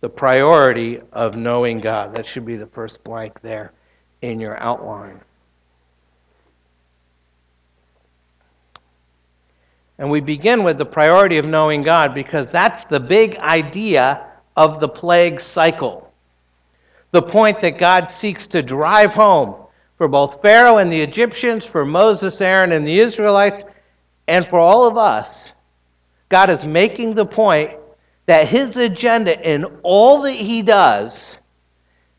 The 0.00 0.08
priority 0.08 1.00
of 1.12 1.36
knowing 1.36 1.78
God. 1.78 2.14
That 2.14 2.26
should 2.26 2.44
be 2.44 2.56
the 2.56 2.66
first 2.66 3.02
blank 3.04 3.40
there 3.40 3.72
in 4.22 4.40
your 4.40 4.58
outline. 4.60 5.20
And 9.98 10.10
we 10.10 10.20
begin 10.20 10.64
with 10.64 10.78
the 10.78 10.86
priority 10.86 11.38
of 11.38 11.46
knowing 11.46 11.82
God 11.82 12.14
because 12.14 12.50
that's 12.50 12.84
the 12.84 13.00
big 13.00 13.36
idea 13.36 14.26
of 14.56 14.80
the 14.80 14.88
plague 14.88 15.40
cycle. 15.40 16.12
The 17.12 17.22
point 17.22 17.60
that 17.60 17.78
God 17.78 18.10
seeks 18.10 18.46
to 18.48 18.62
drive 18.62 19.14
home 19.14 19.54
for 19.96 20.08
both 20.08 20.42
Pharaoh 20.42 20.78
and 20.78 20.90
the 20.90 21.00
Egyptians, 21.00 21.64
for 21.64 21.84
Moses, 21.84 22.40
Aaron, 22.40 22.72
and 22.72 22.86
the 22.86 22.98
Israelites, 22.98 23.64
and 24.26 24.46
for 24.46 24.58
all 24.58 24.86
of 24.86 24.96
us, 24.96 25.52
God 26.28 26.50
is 26.50 26.66
making 26.66 27.14
the 27.14 27.26
point 27.26 27.78
that 28.26 28.48
his 28.48 28.76
agenda 28.76 29.40
in 29.48 29.64
all 29.82 30.22
that 30.22 30.32
he 30.32 30.62
does 30.62 31.36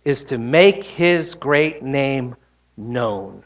is 0.05 0.24
to 0.25 0.38
make 0.38 0.84
his 0.84 1.36
great 1.36 1.84
name 1.84 2.36
known. 2.77 3.44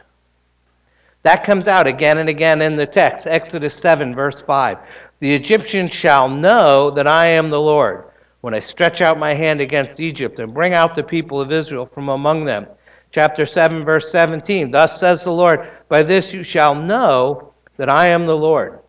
That 1.23 1.43
comes 1.43 1.67
out 1.67 1.87
again 1.87 2.19
and 2.19 2.29
again 2.29 2.61
in 2.61 2.75
the 2.75 2.85
text. 2.85 3.27
Exodus 3.27 3.75
7, 3.75 4.15
verse 4.15 4.41
5. 4.41 4.77
The 5.19 5.33
Egyptians 5.33 5.91
shall 5.91 6.29
know 6.29 6.89
that 6.91 7.07
I 7.07 7.25
am 7.25 7.49
the 7.49 7.59
Lord 7.59 8.05
when 8.41 8.53
I 8.53 8.59
stretch 8.59 9.01
out 9.01 9.19
my 9.19 9.33
hand 9.33 9.59
against 9.59 9.99
Egypt 9.99 10.39
and 10.39 10.53
bring 10.53 10.73
out 10.73 10.95
the 10.95 11.03
people 11.03 11.41
of 11.41 11.51
Israel 11.51 11.85
from 11.85 12.09
among 12.09 12.45
them 12.45 12.67
chapter 13.11 13.45
7, 13.45 13.83
verse 13.83 14.11
17. 14.11 14.71
Thus 14.71 14.99
says 14.99 15.23
the 15.23 15.31
Lord, 15.31 15.69
By 15.87 16.03
this 16.03 16.33
you 16.33 16.43
shall 16.43 16.75
know 16.75 17.53
that 17.77 17.89
I 17.89 18.07
am 18.07 18.25
the 18.25 18.37
Lord. 18.37 18.79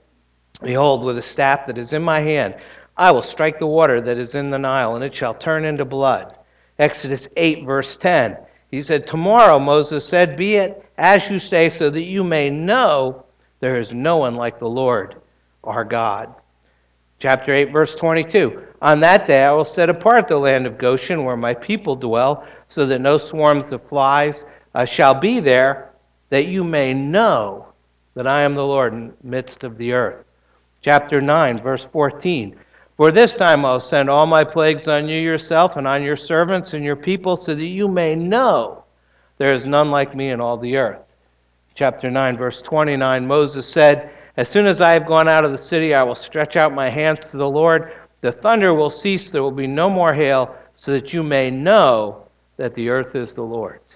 Behold, 0.63 1.05
with 1.05 1.19
a 1.19 1.23
staff 1.23 1.67
that 1.67 1.79
is 1.79 1.93
in 1.93 2.03
my 2.03 2.21
hand, 2.21 2.55
I 2.97 3.11
will 3.11 3.23
strike 3.23 3.59
the 3.59 3.67
water 3.67 4.01
that 4.01 4.19
is 4.19 4.35
in 4.35 4.51
the 4.51 4.59
Nile, 4.59 4.95
and 4.95 5.05
it 5.05 5.17
shall 5.17 5.35
turn 5.35 5.65
into 5.65 5.85
blood. 5.85 6.37
Exodus 6.79 7.29
8, 7.37 7.65
verse 7.65 7.97
10. 7.97 8.37
He 8.71 8.83
said, 8.83 9.07
Tomorrow, 9.07 9.59
Moses 9.59 10.07
said, 10.07 10.37
Be 10.37 10.57
it 10.57 10.85
as 10.97 11.29
you 11.29 11.39
say, 11.39 11.69
so 11.69 11.91
that 11.91 12.03
you 12.03 12.23
may 12.23 12.51
know 12.51 13.25
there 13.61 13.79
is 13.79 13.93
no 13.93 14.19
one 14.19 14.37
like 14.37 14.59
the 14.59 14.69
Lord 14.69 15.17
our 15.65 15.85
God. 15.85 16.35
Chapter 17.19 17.55
8, 17.55 17.73
verse 17.73 17.95
22. 17.95 18.67
On 18.81 19.01
that 19.01 19.27
day 19.27 19.45
I 19.45 19.53
will 19.53 19.65
set 19.65 19.91
apart 19.91 20.27
the 20.27 20.39
land 20.39 20.67
of 20.67 20.79
Goshen, 20.79 21.25
where 21.25 21.37
my 21.37 21.53
people 21.53 21.95
dwell 21.95 22.47
so 22.69 22.87
that 22.87 23.01
no 23.01 23.19
swarms 23.19 23.71
of 23.73 23.87
flies 23.89 24.45
uh, 24.75 24.85
shall 24.85 25.15
be 25.15 25.41
there, 25.41 25.93
that 26.31 26.47
you 26.47 26.65
may 26.65 26.95
know 26.95 27.67
that 28.15 28.27
I 28.27 28.43
am 28.43 28.55
the 28.55 28.65
Lord 28.65 28.95
in 28.95 29.09
the 29.09 29.15
midst 29.23 29.65
of 29.65 29.77
the 29.77 29.93
earth. 29.93 30.25
Chapter 30.81 31.21
9, 31.21 31.59
verse 31.59 31.85
14. 31.93 32.57
For 33.01 33.11
this 33.11 33.35
time 33.35 33.65
I'll 33.65 33.81
send 33.81 34.11
all 34.11 34.27
my 34.27 34.45
plagues 34.45 34.87
on 34.87 35.09
you 35.09 35.19
yourself 35.19 35.79
and 35.79 35.89
on 35.89 36.03
your 36.03 36.17
servants 36.17 36.75
and 36.75 36.85
your 36.85 36.97
people, 36.97 37.35
so 37.35 37.55
that 37.55 37.65
you 37.65 37.89
may 37.89 38.15
know 38.15 38.85
there 39.39 39.55
is 39.55 39.67
none 39.67 39.91
like 39.91 40.15
me 40.15 40.29
in 40.29 40.39
all 40.39 40.59
the 40.59 40.77
earth. 40.77 41.01
Chapter 41.75 42.11
9, 42.11 42.37
verse 42.37 42.61
29 42.61 43.27
Moses 43.27 43.67
said, 43.67 44.11
As 44.37 44.51
soon 44.51 44.67
as 44.67 44.83
I 44.83 44.91
have 44.91 45.07
gone 45.07 45.29
out 45.29 45.47
of 45.47 45.51
the 45.51 45.57
city, 45.57 45.95
I 45.95 46.03
will 46.03 46.15
stretch 46.15 46.57
out 46.57 46.75
my 46.75 46.91
hands 46.91 47.21
to 47.31 47.39
the 47.39 47.49
Lord. 47.49 47.95
The 48.21 48.33
thunder 48.33 48.75
will 48.75 48.91
cease, 48.91 49.31
there 49.31 49.43
will 49.43 49.51
be 49.51 49.67
no 49.67 49.89
more 49.89 50.13
hail, 50.13 50.55
so 50.75 50.93
that 50.93 51.15
you 51.15 51.23
may 51.23 51.51
know 51.51 52.27
that 52.59 52.75
the 52.75 52.91
earth 52.91 53.17
is 53.17 53.33
the 53.35 53.41
Lord's. 53.41 53.95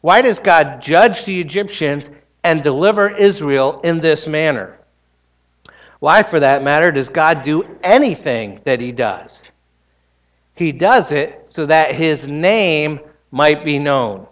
Why 0.00 0.20
does 0.20 0.40
God 0.40 0.82
judge 0.82 1.24
the 1.24 1.40
Egyptians 1.40 2.10
and 2.42 2.60
deliver 2.60 3.14
Israel 3.14 3.80
in 3.84 4.00
this 4.00 4.26
manner? 4.26 4.80
Why, 6.00 6.22
for 6.22 6.40
that 6.40 6.62
matter, 6.62 6.92
does 6.92 7.08
God 7.08 7.42
do 7.42 7.64
anything 7.82 8.60
that 8.64 8.80
He 8.80 8.92
does? 8.92 9.40
He 10.54 10.72
does 10.72 11.12
it 11.12 11.46
so 11.48 11.66
that 11.66 11.94
His 11.94 12.28
name 12.28 13.00
might 13.30 13.64
be 13.64 13.78
known, 13.78 14.26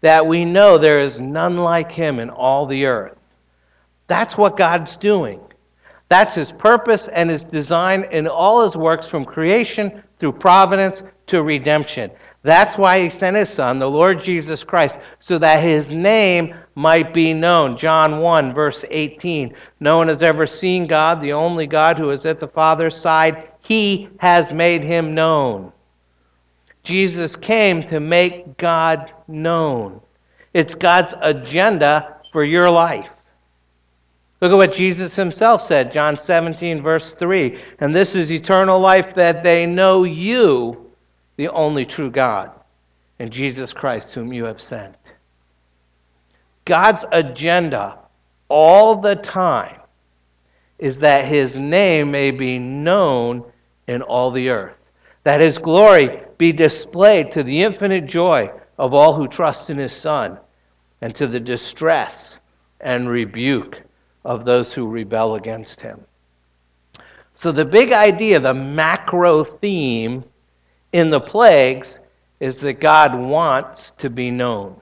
that 0.00 0.26
we 0.26 0.44
know 0.44 0.78
there 0.78 1.00
is 1.00 1.20
none 1.20 1.56
like 1.56 1.92
Him 1.92 2.18
in 2.18 2.30
all 2.30 2.66
the 2.66 2.86
earth. 2.86 3.16
That's 4.06 4.36
what 4.36 4.56
God's 4.56 4.96
doing. 4.96 5.40
That's 6.08 6.34
His 6.34 6.52
purpose 6.52 7.08
and 7.08 7.28
His 7.28 7.44
design 7.44 8.04
in 8.10 8.26
all 8.26 8.64
His 8.64 8.76
works 8.76 9.06
from 9.06 9.24
creation 9.24 10.02
through 10.18 10.32
providence 10.32 11.02
to 11.26 11.42
redemption. 11.42 12.10
That's 12.48 12.78
why 12.78 13.02
he 13.02 13.10
sent 13.10 13.36
his 13.36 13.50
son, 13.50 13.78
the 13.78 13.90
Lord 13.90 14.24
Jesus 14.24 14.64
Christ, 14.64 14.98
so 15.18 15.36
that 15.36 15.62
his 15.62 15.90
name 15.90 16.54
might 16.76 17.12
be 17.12 17.34
known. 17.34 17.76
John 17.76 18.20
1, 18.20 18.54
verse 18.54 18.86
18. 18.90 19.54
No 19.80 19.98
one 19.98 20.08
has 20.08 20.22
ever 20.22 20.46
seen 20.46 20.86
God, 20.86 21.20
the 21.20 21.34
only 21.34 21.66
God 21.66 21.98
who 21.98 22.08
is 22.10 22.24
at 22.24 22.40
the 22.40 22.48
Father's 22.48 22.96
side. 22.96 23.50
He 23.60 24.08
has 24.20 24.50
made 24.50 24.82
him 24.82 25.14
known. 25.14 25.74
Jesus 26.84 27.36
came 27.36 27.82
to 27.82 28.00
make 28.00 28.56
God 28.56 29.12
known. 29.28 30.00
It's 30.54 30.74
God's 30.74 31.14
agenda 31.20 32.16
for 32.32 32.44
your 32.44 32.70
life. 32.70 33.10
Look 34.40 34.52
at 34.52 34.56
what 34.56 34.72
Jesus 34.72 35.14
himself 35.14 35.60
said, 35.60 35.92
John 35.92 36.16
17, 36.16 36.82
verse 36.82 37.12
3. 37.12 37.62
And 37.80 37.94
this 37.94 38.14
is 38.14 38.32
eternal 38.32 38.80
life 38.80 39.14
that 39.16 39.42
they 39.44 39.66
know 39.66 40.04
you 40.04 40.87
the 41.38 41.48
only 41.52 41.86
true 41.86 42.10
God, 42.10 42.50
and 43.20 43.30
Jesus 43.30 43.72
Christ, 43.72 44.12
whom 44.12 44.32
you 44.32 44.44
have 44.44 44.60
sent. 44.60 44.96
God's 46.64 47.06
agenda 47.12 47.96
all 48.48 48.96
the 48.96 49.16
time 49.16 49.80
is 50.78 50.98
that 50.98 51.24
his 51.24 51.56
name 51.56 52.10
may 52.10 52.32
be 52.32 52.58
known 52.58 53.44
in 53.86 54.02
all 54.02 54.32
the 54.32 54.50
earth, 54.50 54.76
that 55.22 55.40
his 55.40 55.58
glory 55.58 56.22
be 56.38 56.52
displayed 56.52 57.30
to 57.32 57.44
the 57.44 57.62
infinite 57.62 58.06
joy 58.06 58.50
of 58.76 58.92
all 58.92 59.14
who 59.14 59.28
trust 59.28 59.70
in 59.70 59.78
his 59.78 59.92
Son, 59.92 60.38
and 61.00 61.14
to 61.14 61.28
the 61.28 61.40
distress 61.40 62.38
and 62.80 63.08
rebuke 63.08 63.80
of 64.24 64.44
those 64.44 64.74
who 64.74 64.88
rebel 64.88 65.36
against 65.36 65.80
him. 65.80 66.00
So, 67.36 67.52
the 67.52 67.64
big 67.64 67.92
idea, 67.92 68.40
the 68.40 68.54
macro 68.54 69.44
theme 69.44 70.24
in 70.92 71.10
the 71.10 71.20
plagues, 71.20 72.00
is 72.40 72.60
that 72.60 72.80
God 72.80 73.14
wants 73.14 73.92
to 73.98 74.08
be 74.08 74.30
known. 74.30 74.80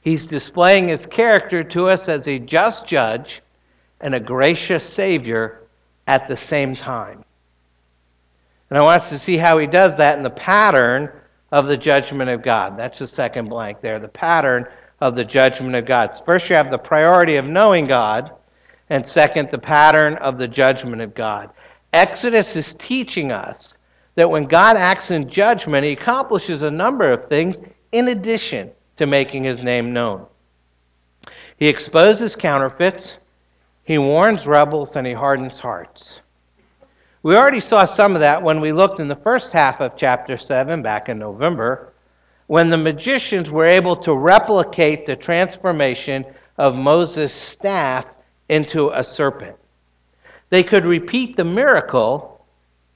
He's 0.00 0.26
displaying 0.26 0.88
his 0.88 1.06
character 1.06 1.64
to 1.64 1.88
us 1.88 2.08
as 2.08 2.28
a 2.28 2.38
just 2.38 2.86
judge 2.86 3.42
and 4.00 4.14
a 4.14 4.20
gracious 4.20 4.84
Savior 4.84 5.62
at 6.06 6.28
the 6.28 6.36
same 6.36 6.74
time. 6.74 7.24
And 8.68 8.78
I 8.78 8.82
want 8.82 9.02
us 9.02 9.08
to 9.10 9.18
see 9.18 9.36
how 9.36 9.58
he 9.58 9.66
does 9.66 9.96
that 9.96 10.16
in 10.16 10.22
the 10.22 10.30
pattern 10.30 11.10
of 11.52 11.68
the 11.68 11.76
judgment 11.76 12.28
of 12.30 12.42
God. 12.42 12.76
That's 12.76 12.98
the 12.98 13.06
second 13.06 13.48
blank 13.48 13.80
there, 13.80 13.98
the 13.98 14.08
pattern 14.08 14.66
of 15.00 15.16
the 15.16 15.24
judgment 15.24 15.76
of 15.76 15.86
God. 15.86 16.20
First, 16.26 16.50
you 16.50 16.56
have 16.56 16.70
the 16.70 16.78
priority 16.78 17.36
of 17.36 17.46
knowing 17.46 17.84
God, 17.84 18.32
and 18.90 19.06
second, 19.06 19.50
the 19.50 19.58
pattern 19.58 20.14
of 20.16 20.38
the 20.38 20.48
judgment 20.48 21.00
of 21.00 21.14
God. 21.14 21.50
Exodus 21.92 22.56
is 22.56 22.74
teaching 22.74 23.32
us 23.32 23.76
that 24.14 24.30
when 24.30 24.44
God 24.44 24.76
acts 24.76 25.10
in 25.10 25.28
judgment, 25.28 25.84
he 25.84 25.92
accomplishes 25.92 26.62
a 26.62 26.70
number 26.70 27.10
of 27.10 27.26
things 27.26 27.60
in 27.92 28.08
addition 28.08 28.70
to 28.96 29.06
making 29.06 29.44
his 29.44 29.64
name 29.64 29.92
known. 29.92 30.26
He 31.56 31.68
exposes 31.68 32.36
counterfeits, 32.36 33.16
he 33.84 33.98
warns 33.98 34.46
rebels, 34.46 34.96
and 34.96 35.06
he 35.06 35.12
hardens 35.12 35.60
hearts. 35.60 36.20
We 37.22 37.36
already 37.36 37.60
saw 37.60 37.84
some 37.84 38.14
of 38.14 38.20
that 38.20 38.42
when 38.42 38.60
we 38.60 38.72
looked 38.72 39.00
in 39.00 39.08
the 39.08 39.16
first 39.16 39.52
half 39.52 39.80
of 39.80 39.96
chapter 39.96 40.36
7 40.36 40.82
back 40.82 41.08
in 41.08 41.18
November, 41.18 41.92
when 42.46 42.68
the 42.68 42.76
magicians 42.76 43.50
were 43.50 43.64
able 43.64 43.96
to 43.96 44.14
replicate 44.14 45.06
the 45.06 45.16
transformation 45.16 46.24
of 46.58 46.78
Moses' 46.78 47.32
staff 47.32 48.06
into 48.48 48.90
a 48.90 49.02
serpent. 49.02 49.56
They 50.50 50.62
could 50.62 50.84
repeat 50.84 51.36
the 51.36 51.44
miracle, 51.44 52.33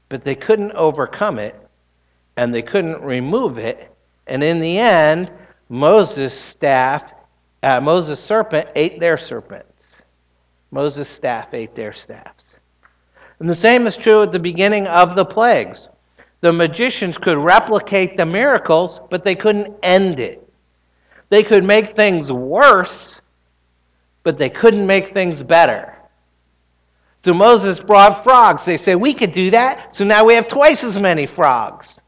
but 0.08 0.24
they 0.24 0.34
couldn't 0.34 0.72
overcome 0.72 1.38
it, 1.38 1.54
and 2.36 2.54
they 2.54 2.62
couldn't 2.62 3.02
remove 3.02 3.58
it. 3.58 3.94
And 4.26 4.42
in 4.42 4.60
the 4.60 4.78
end, 4.78 5.30
Moses' 5.68 6.38
staff, 6.38 7.12
uh, 7.62 7.80
Moses' 7.80 8.20
serpent 8.20 8.68
ate 8.74 9.00
their 9.00 9.16
serpents. 9.16 9.64
Moses' 10.70 11.08
staff 11.08 11.52
ate 11.54 11.74
their 11.74 11.92
staffs. 11.92 12.56
And 13.40 13.48
the 13.48 13.56
same 13.56 13.86
is 13.86 13.96
true 13.96 14.22
at 14.22 14.32
the 14.32 14.38
beginning 14.38 14.86
of 14.86 15.14
the 15.14 15.24
plagues. 15.24 15.88
The 16.40 16.52
magicians 16.52 17.18
could 17.18 17.38
replicate 17.38 18.16
the 18.16 18.26
miracles, 18.26 19.00
but 19.10 19.24
they 19.24 19.34
couldn't 19.34 19.74
end 19.82 20.20
it. 20.20 20.48
They 21.30 21.42
could 21.42 21.64
make 21.64 21.94
things 21.94 22.32
worse, 22.32 23.20
but 24.22 24.38
they 24.38 24.48
couldn't 24.48 24.86
make 24.86 25.12
things 25.12 25.42
better. 25.42 25.97
So 27.18 27.34
Moses 27.34 27.80
brought 27.80 28.22
frogs. 28.22 28.64
They 28.64 28.76
said, 28.76 28.94
We 28.94 29.12
could 29.12 29.32
do 29.32 29.50
that, 29.50 29.94
so 29.94 30.04
now 30.04 30.24
we 30.24 30.34
have 30.34 30.46
twice 30.46 30.84
as 30.84 31.00
many 31.00 31.26
frogs. 31.26 32.00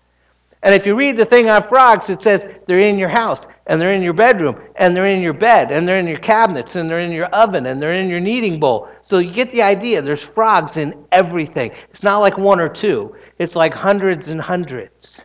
And 0.62 0.74
if 0.74 0.86
you 0.86 0.94
read 0.94 1.16
the 1.16 1.24
thing 1.24 1.48
on 1.48 1.66
frogs, 1.68 2.10
it 2.10 2.22
says 2.22 2.46
they're 2.66 2.80
in 2.80 2.98
your 2.98 3.08
house, 3.08 3.46
and 3.66 3.80
they're 3.80 3.92
in 3.92 4.02
your 4.02 4.12
bedroom, 4.12 4.60
and 4.76 4.94
they're 4.94 5.06
in 5.06 5.22
your 5.22 5.32
bed, 5.32 5.72
and 5.72 5.88
they're 5.88 5.98
in 5.98 6.06
your 6.06 6.18
cabinets, 6.18 6.76
and 6.76 6.88
they're 6.88 7.00
in 7.00 7.12
your 7.12 7.26
oven, 7.26 7.66
and 7.66 7.80
they're 7.80 7.94
in 7.94 8.10
your 8.10 8.20
kneading 8.20 8.60
bowl. 8.60 8.88
So 9.02 9.18
you 9.18 9.32
get 9.32 9.50
the 9.52 9.62
idea. 9.62 10.02
There's 10.02 10.22
frogs 10.22 10.76
in 10.76 11.06
everything. 11.12 11.72
It's 11.88 12.02
not 12.02 12.18
like 12.18 12.36
one 12.36 12.60
or 12.60 12.68
two, 12.68 13.16
it's 13.38 13.56
like 13.56 13.72
hundreds 13.72 14.28
and 14.28 14.40
hundreds. 14.40 15.18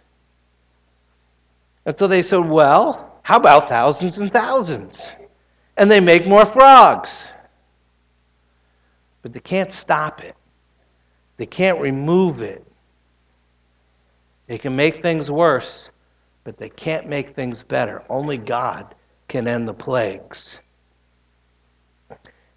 And 1.86 1.96
so 1.98 2.08
they 2.08 2.22
said, 2.22 2.38
well, 2.38 3.20
how 3.24 3.38
about 3.38 3.70
thousands 3.70 4.18
and 4.18 4.32
thousands? 4.32 5.12
And 5.78 5.92
they 5.92 6.00
make 6.00 6.26
more 6.26 6.46
frogs. 6.46 7.28
But 9.26 9.34
they 9.34 9.40
can't 9.40 9.72
stop 9.72 10.22
it, 10.22 10.36
they 11.38 11.48
can't 11.48 11.80
remove 11.80 12.44
it. 12.44 12.64
They 14.46 14.60
can 14.60 14.76
make 14.76 15.02
things 15.02 15.32
worse, 15.32 15.90
but 16.44 16.58
they 16.58 16.70
can't 16.70 17.10
make 17.10 17.36
things 17.36 17.64
better. 17.64 18.04
Only 18.08 18.38
God 18.38 18.94
can 19.28 19.48
end 19.48 19.68
the 19.68 19.74
plagues. 19.74 20.60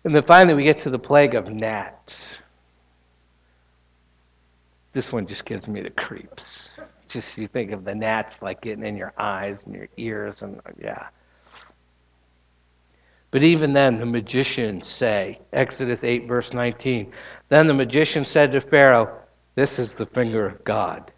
And 0.04 0.14
then 0.14 0.22
finally, 0.24 0.52
we 0.52 0.62
get 0.62 0.78
to 0.81 0.90
the 0.90 0.98
plague 0.98 1.35
of 1.35 1.48
gnats. 1.48 2.37
This 4.92 5.11
one 5.11 5.26
just 5.26 5.46
gives 5.46 5.68
me 5.68 5.81
the 5.81 5.88
creeps. 5.88 6.68
Just 7.09 7.38
you 7.38 7.48
think 7.48 7.72
of 7.72 7.87
the 7.87 7.94
gnats 7.94 8.42
like 8.42 8.61
getting 8.61 8.85
in 8.85 8.94
your 8.94 9.14
eyes 9.16 9.64
and 9.64 9.74
your 9.74 9.88
ears, 9.96 10.42
and 10.42 10.61
yeah. 10.78 11.07
But 13.30 13.42
even 13.42 13.74
then, 13.74 13.98
the 13.98 14.06
magicians 14.06 14.88
say, 14.88 15.38
Exodus 15.52 16.02
8, 16.02 16.26
verse 16.26 16.54
19, 16.54 17.12
then 17.50 17.66
the 17.66 17.74
magician 17.74 18.24
said 18.24 18.52
to 18.52 18.60
Pharaoh, 18.60 19.18
This 19.54 19.78
is 19.78 19.94
the 19.94 20.06
finger 20.06 20.46
of 20.46 20.64
God. 20.64 21.12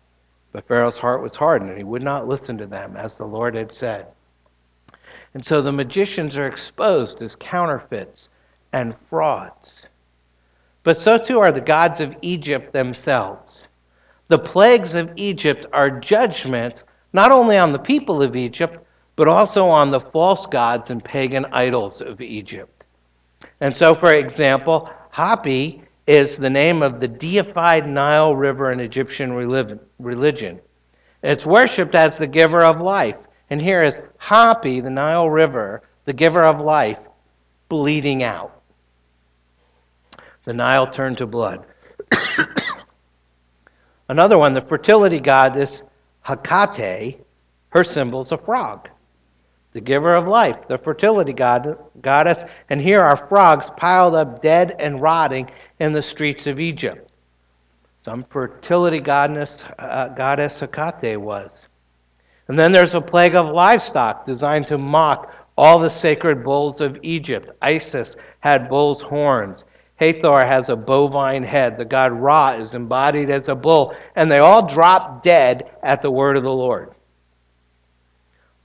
But 0.52 0.66
Pharaoh's 0.66 0.98
heart 0.98 1.22
was 1.22 1.36
hardened, 1.36 1.70
and 1.70 1.78
he 1.78 1.84
would 1.84 2.02
not 2.02 2.26
listen 2.26 2.58
to 2.58 2.66
them, 2.66 2.96
as 2.96 3.16
the 3.16 3.26
Lord 3.26 3.54
had 3.54 3.72
said. 3.72 4.06
And 5.34 5.44
so 5.44 5.60
the 5.60 5.70
magicians 5.70 6.36
are 6.36 6.48
exposed 6.48 7.22
as 7.22 7.36
counterfeits 7.36 8.28
and 8.72 8.96
frauds. 9.08 9.86
But 10.82 10.98
so 10.98 11.18
too 11.18 11.38
are 11.38 11.52
the 11.52 11.60
gods 11.60 12.00
of 12.00 12.16
Egypt 12.22 12.72
themselves. 12.72 13.68
The 14.26 14.38
plagues 14.38 14.94
of 14.94 15.12
Egypt 15.16 15.66
are 15.72 16.00
judgments 16.00 16.84
not 17.12 17.30
only 17.30 17.56
on 17.56 17.72
the 17.72 17.78
people 17.78 18.22
of 18.22 18.34
Egypt, 18.34 18.84
but 19.16 19.28
also 19.28 19.66
on 19.66 19.90
the 19.90 20.00
false 20.00 20.46
gods 20.46 20.90
and 20.90 21.04
pagan 21.04 21.44
idols 21.52 22.00
of 22.00 22.20
Egypt. 22.20 22.84
And 23.60 23.76
so, 23.76 23.94
for 23.94 24.14
example, 24.14 24.90
Hapi 25.14 25.82
is 26.06 26.36
the 26.36 26.50
name 26.50 26.82
of 26.82 27.00
the 27.00 27.08
deified 27.08 27.86
Nile 27.86 28.34
River 28.34 28.72
in 28.72 28.80
Egyptian 28.80 29.32
religion. 29.98 30.60
It's 31.22 31.46
worshipped 31.46 31.94
as 31.94 32.16
the 32.16 32.26
giver 32.26 32.64
of 32.64 32.80
life. 32.80 33.16
And 33.50 33.60
here 33.60 33.82
is 33.82 34.00
Hapi, 34.20 34.82
the 34.82 34.90
Nile 34.90 35.28
River, 35.28 35.82
the 36.04 36.12
giver 36.12 36.42
of 36.42 36.60
life, 36.60 36.98
bleeding 37.68 38.22
out. 38.22 38.62
The 40.44 40.54
Nile 40.54 40.90
turned 40.90 41.18
to 41.18 41.26
blood. 41.26 41.66
Another 44.08 44.38
one, 44.38 44.54
the 44.54 44.62
fertility 44.62 45.20
goddess 45.20 45.82
Hecate, 46.24 47.18
her 47.70 47.84
symbol 47.84 48.20
is 48.20 48.32
a 48.32 48.38
frog 48.38 48.88
the 49.72 49.80
giver 49.80 50.14
of 50.14 50.26
life, 50.26 50.56
the 50.68 50.78
fertility 50.78 51.32
god, 51.32 51.78
goddess, 52.02 52.44
and 52.70 52.80
here 52.80 53.00
are 53.00 53.16
frogs 53.16 53.70
piled 53.76 54.14
up 54.14 54.42
dead 54.42 54.74
and 54.78 55.00
rotting 55.00 55.48
in 55.78 55.92
the 55.92 56.02
streets 56.02 56.46
of 56.46 56.58
Egypt. 56.58 57.10
Some 58.02 58.24
fertility 58.30 58.98
goddess, 58.98 59.62
uh, 59.78 60.08
goddess 60.08 60.58
Hecate 60.60 61.20
was. 61.20 61.52
And 62.48 62.58
then 62.58 62.72
there's 62.72 62.94
a 62.94 63.00
plague 63.00 63.36
of 63.36 63.54
livestock 63.54 64.26
designed 64.26 64.66
to 64.68 64.78
mock 64.78 65.32
all 65.56 65.78
the 65.78 65.90
sacred 65.90 66.42
bulls 66.42 66.80
of 66.80 66.98
Egypt. 67.02 67.52
Isis 67.62 68.16
had 68.40 68.68
bull's 68.68 69.02
horns. 69.02 69.66
Hathor 69.96 70.46
has 70.46 70.70
a 70.70 70.76
bovine 70.76 71.42
head. 71.42 71.76
The 71.76 71.84
god 71.84 72.10
Ra 72.12 72.52
is 72.52 72.74
embodied 72.74 73.30
as 73.30 73.48
a 73.48 73.54
bull. 73.54 73.94
And 74.16 74.30
they 74.30 74.38
all 74.38 74.66
drop 74.66 75.22
dead 75.22 75.70
at 75.82 76.00
the 76.00 76.10
word 76.10 76.38
of 76.38 76.42
the 76.42 76.50
Lord. 76.50 76.94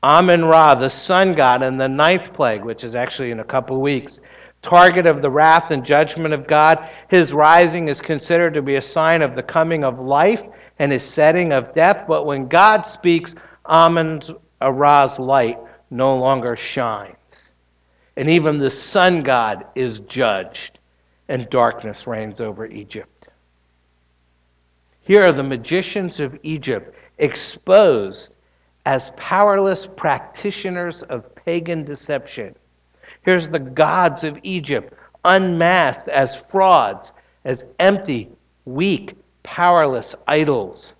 Amun 0.05 0.45
Ra, 0.45 0.75
the 0.75 0.87
sun 0.87 1.31
god, 1.31 1.63
and 1.63 1.81
the 1.81 1.89
ninth 1.89 2.31
plague, 2.31 2.63
which 2.63 2.83
is 2.83 2.93
actually 2.93 3.31
in 3.31 3.39
a 3.39 3.43
couple 3.43 3.81
weeks, 3.81 4.21
target 4.61 5.07
of 5.07 5.23
the 5.23 5.31
wrath 5.31 5.71
and 5.71 5.83
judgment 5.83 6.31
of 6.31 6.45
God. 6.45 6.87
His 7.07 7.33
rising 7.33 7.87
is 7.87 8.01
considered 8.01 8.53
to 8.53 8.61
be 8.61 8.75
a 8.75 8.81
sign 8.83 9.23
of 9.23 9.35
the 9.35 9.41
coming 9.41 9.83
of 9.83 9.99
life 9.99 10.43
and 10.77 10.91
his 10.91 11.01
setting 11.01 11.53
of 11.53 11.73
death. 11.73 12.03
But 12.07 12.27
when 12.27 12.47
God 12.47 12.83
speaks, 12.83 13.33
Amun 13.65 14.21
Ra's 14.61 15.17
light 15.17 15.57
no 15.89 16.15
longer 16.15 16.55
shines. 16.55 17.15
And 18.15 18.29
even 18.29 18.59
the 18.59 18.69
sun 18.69 19.21
god 19.21 19.65
is 19.73 20.01
judged, 20.01 20.77
and 21.29 21.49
darkness 21.49 22.05
reigns 22.05 22.41
over 22.41 22.67
Egypt. 22.67 23.29
Here 25.01 25.23
are 25.23 25.33
the 25.33 25.41
magicians 25.41 26.19
of 26.19 26.37
Egypt 26.43 26.93
exposed 27.17 28.34
as 28.85 29.11
powerless 29.17 29.87
practitioners 29.87 31.01
of 31.03 31.33
pagan 31.35 31.83
deception. 31.83 32.55
Here's 33.23 33.47
the 33.47 33.59
gods 33.59 34.23
of 34.23 34.37
Egypt 34.43 34.93
unmasked 35.25 36.07
as 36.07 36.39
frauds, 36.49 37.11
as 37.45 37.65
empty, 37.79 38.29
weak, 38.65 39.15
powerless 39.43 40.15
idols. 40.27 40.93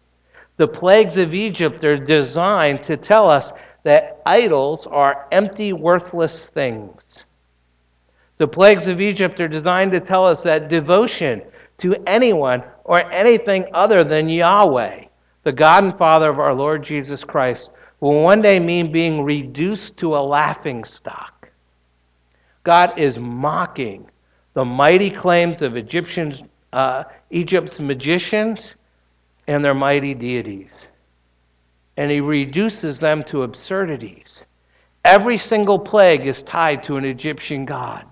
The 0.58 0.68
plagues 0.68 1.18
of 1.18 1.34
Egypt 1.34 1.84
are 1.84 1.98
designed 1.98 2.84
to 2.84 2.98
tell 2.98 3.30
us 3.30 3.54
that 3.84 4.22
idols 4.26 4.88
are 4.88 5.28
empty, 5.32 5.74
worthless 5.74 6.48
things. 6.48 7.24
The 8.38 8.48
plagues 8.48 8.88
of 8.88 9.00
Egypt 9.00 9.40
are 9.40 9.48
designed 9.48 9.92
to 9.92 10.00
tell 10.00 10.26
us 10.26 10.44
that 10.44 10.70
devotion 10.70 11.42
to 11.78 11.96
anyone 12.08 12.64
or 12.84 13.12
anything 13.12 13.66
other 13.74 14.04
than 14.04 14.28
Yahweh, 14.28 15.06
the 15.44 15.52
God 15.52 15.84
and 15.84 15.98
Father 15.98 16.32
of 16.32 16.40
our 16.40 16.54
Lord 16.54 16.84
Jesus 16.84 17.24
Christ, 17.24 17.70
will 18.00 18.22
one 18.22 18.42
day 18.42 18.60
mean 18.60 18.92
being 18.92 19.24
reduced 19.24 19.98
to 19.98 20.16
a 20.16 20.20
laughing 20.20 20.84
stock. 20.84 21.50
God 22.64 22.98
is 22.98 23.18
mocking 23.18 24.10
the 24.54 24.66
mighty 24.66 25.10
claims 25.10 25.62
of 25.62 25.76
Egyptians, 25.78 26.44
uh, 26.74 27.04
Egypt's 27.30 27.80
magicians 27.80 28.74
and 29.48 29.64
their 29.64 29.74
mighty 29.74 30.14
deities. 30.14 30.88
And 31.98 32.10
he 32.10 32.20
reduces 32.20 33.00
them 33.00 33.22
to 33.24 33.44
absurdities. 33.44 34.44
Every 35.04 35.38
single 35.38 35.78
plague 35.78 36.26
is 36.26 36.42
tied 36.42 36.84
to 36.84 36.98
an 36.98 37.06
Egyptian 37.06 37.66
god. 37.66 38.06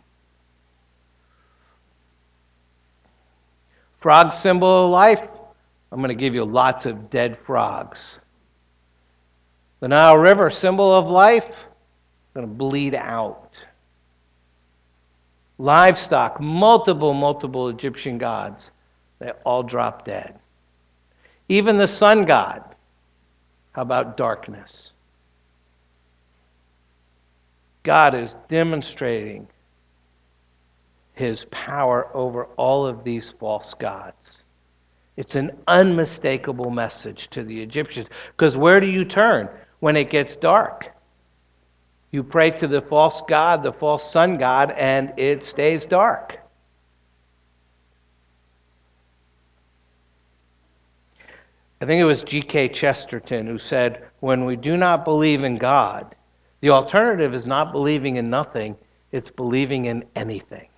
Frog 4.00 4.34
symbol 4.34 4.86
of 4.86 4.92
life. 4.92 5.28
I'm 5.92 6.00
going 6.00 6.10
to 6.10 6.16
give 6.16 6.36
you 6.36 6.44
lots 6.44 6.86
of 6.86 7.10
dead 7.10 7.38
frogs. 7.38 8.20
The 9.84 9.90
Nile 9.90 10.16
River, 10.16 10.50
symbol 10.50 10.96
of 10.96 11.10
life, 11.10 11.52
going 12.34 12.48
to 12.48 12.54
bleed 12.54 12.96
out. 12.96 13.52
Livestock, 15.58 16.40
multiple, 16.40 17.14
multiple 17.14 17.68
Egyptian 17.68 18.18
gods, 18.18 18.72
they 19.20 19.32
all 19.44 19.62
drop 19.62 20.06
dead. 20.06 20.40
Even 21.50 21.76
the 21.76 21.90
sun 21.90 22.24
god. 22.24 22.64
How 23.74 23.82
about 23.82 24.16
darkness? 24.16 24.94
God 27.84 28.16
is 28.16 28.38
demonstrating 28.48 29.50
his 31.12 31.44
power 31.52 32.08
over 32.14 32.46
all 32.56 32.86
of 32.86 33.04
these 33.04 33.32
false 33.32 33.74
gods. 33.74 34.44
It's 35.18 35.36
an 35.36 35.52
unmistakable 35.68 36.70
message 36.70 37.30
to 37.32 37.44
the 37.44 37.62
Egyptians. 37.62 38.08
Because 38.38 38.56
where 38.56 38.80
do 38.80 38.90
you 38.90 39.04
turn 39.04 39.50
when 39.84 39.98
it 39.98 40.10
gets 40.10 40.38
dark? 40.38 40.96
You 42.12 42.24
pray 42.24 42.52
to 42.52 42.70
the 42.70 42.82
false 42.82 43.22
god, 43.28 43.62
the 43.62 43.74
false 43.74 44.10
sun 44.10 44.38
god, 44.38 44.74
and 44.78 45.12
it 45.18 45.44
stays 45.44 45.86
dark. 45.86 46.38
I 51.82 51.86
think 51.86 52.00
it 52.00 52.06
was 52.06 52.24
G.K. 52.24 52.70
Chesterton 52.70 53.46
who 53.46 53.60
said, 53.60 54.06
When 54.22 54.46
we 54.46 54.56
do 54.56 54.78
not 54.78 55.04
believe 55.04 55.44
in 55.44 55.58
God, 55.58 56.16
the 56.62 56.70
alternative 56.70 57.34
is 57.34 57.46
not 57.46 57.74
believing 57.74 58.16
in 58.16 58.30
nothing, 58.30 58.78
it's 59.12 59.30
believing 59.30 59.84
in 59.84 60.06
anything. 60.16 60.70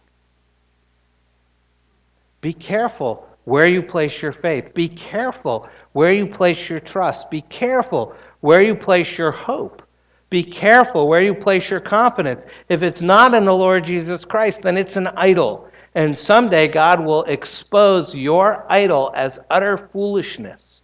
Be 2.41 2.53
careful 2.53 3.29
where 3.43 3.67
you 3.67 3.83
place 3.83 4.19
your 4.19 4.31
faith. 4.31 4.73
Be 4.73 4.89
careful 4.89 5.69
where 5.93 6.11
you 6.11 6.25
place 6.25 6.69
your 6.69 6.79
trust. 6.79 7.29
Be 7.29 7.41
careful 7.41 8.15
where 8.45 8.61
you 8.61 8.75
place 8.75 9.17
your 9.17 9.31
hope. 9.31 9.81
Be 10.29 10.43
careful 10.43 11.07
where 11.07 11.21
you 11.21 11.33
place 11.33 11.67
your 11.67 11.79
confidence. 11.79 12.45
If 12.69 12.83
it's 12.83 13.01
not 13.01 13.33
in 13.33 13.43
the 13.43 13.53
Lord 13.53 13.87
Jesus 13.87 14.23
Christ, 14.23 14.61
then 14.61 14.77
it's 14.77 14.97
an 14.97 15.07
idol. 15.15 15.67
And 15.95 16.15
someday 16.15 16.67
God 16.67 17.03
will 17.03 17.23
expose 17.23 18.13
your 18.13 18.63
idol 18.69 19.11
as 19.15 19.39
utter 19.49 19.89
foolishness. 19.91 20.83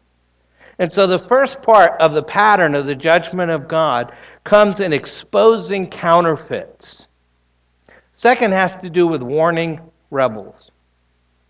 And 0.80 0.91
so 0.91 1.06
the 1.06 1.19
first 1.19 1.62
part 1.62 2.02
of 2.02 2.15
the 2.15 2.24
pattern 2.24 2.74
of 2.74 2.88
the 2.88 2.95
judgment 2.95 3.52
of 3.52 3.67
God 3.67 4.12
comes 4.43 4.80
in 4.80 4.91
exposing 4.91 5.88
counterfeits. 5.88 7.06
Second 8.15 8.54
has 8.54 8.76
to 8.78 8.89
do 8.89 9.06
with 9.06 9.21
warning 9.21 9.80
rebels. 10.10 10.71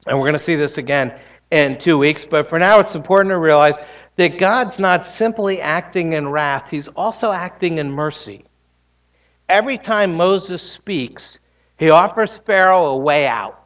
And 0.08 0.17
we're 0.17 0.26
going 0.26 0.34
to 0.34 0.39
see 0.39 0.56
this 0.56 0.78
again 0.78 1.17
in 1.52 1.78
two 1.78 1.97
weeks. 1.97 2.26
But 2.26 2.50
for 2.50 2.60
now, 2.60 2.80
it's 2.80 2.95
important 2.95 3.32
to 3.32 3.38
realize 3.38 3.80
that 4.15 4.39
God's 4.39 4.80
not 4.80 5.06
simply 5.06 5.62
acting 5.62 6.13
in 6.13 6.28
wrath, 6.28 6.67
He's 6.69 6.88
also 6.89 7.32
acting 7.32 7.78
in 7.78 7.91
mercy. 7.91 8.45
Every 9.50 9.78
time 9.78 10.15
Moses 10.15 10.62
speaks, 10.62 11.38
he 11.78 11.89
offers 11.89 12.38
Pharaoh 12.38 12.88
a 12.88 12.97
way 12.97 13.28
out, 13.28 13.65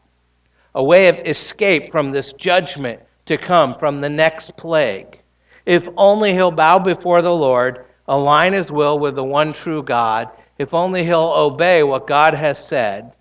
a 0.74 0.84
way 0.84 1.10
of 1.10 1.28
escape 1.28 1.92
from 1.92 2.12
this 2.12 2.34
judgment 2.34 3.02
to 3.26 3.38
come 3.38 3.76
from 3.76 4.02
the 4.02 4.10
next 4.10 4.56
plague. 4.58 5.20
If 5.66 5.88
only 5.98 6.34
he'll 6.34 6.52
bow 6.52 6.80
before 6.80 7.22
the 7.22 7.36
Lord, 7.36 7.86
align 8.08 8.54
his 8.54 8.72
will 8.72 9.00
with 9.00 9.16
the 9.16 9.24
one 9.24 9.54
true 9.54 9.84
God, 9.84 10.30
if 10.58 10.74
only 10.74 11.04
he'll 11.04 11.34
obey 11.36 11.84
what 11.84 12.08
God 12.08 12.34
has 12.34 12.58
said, 12.58 13.12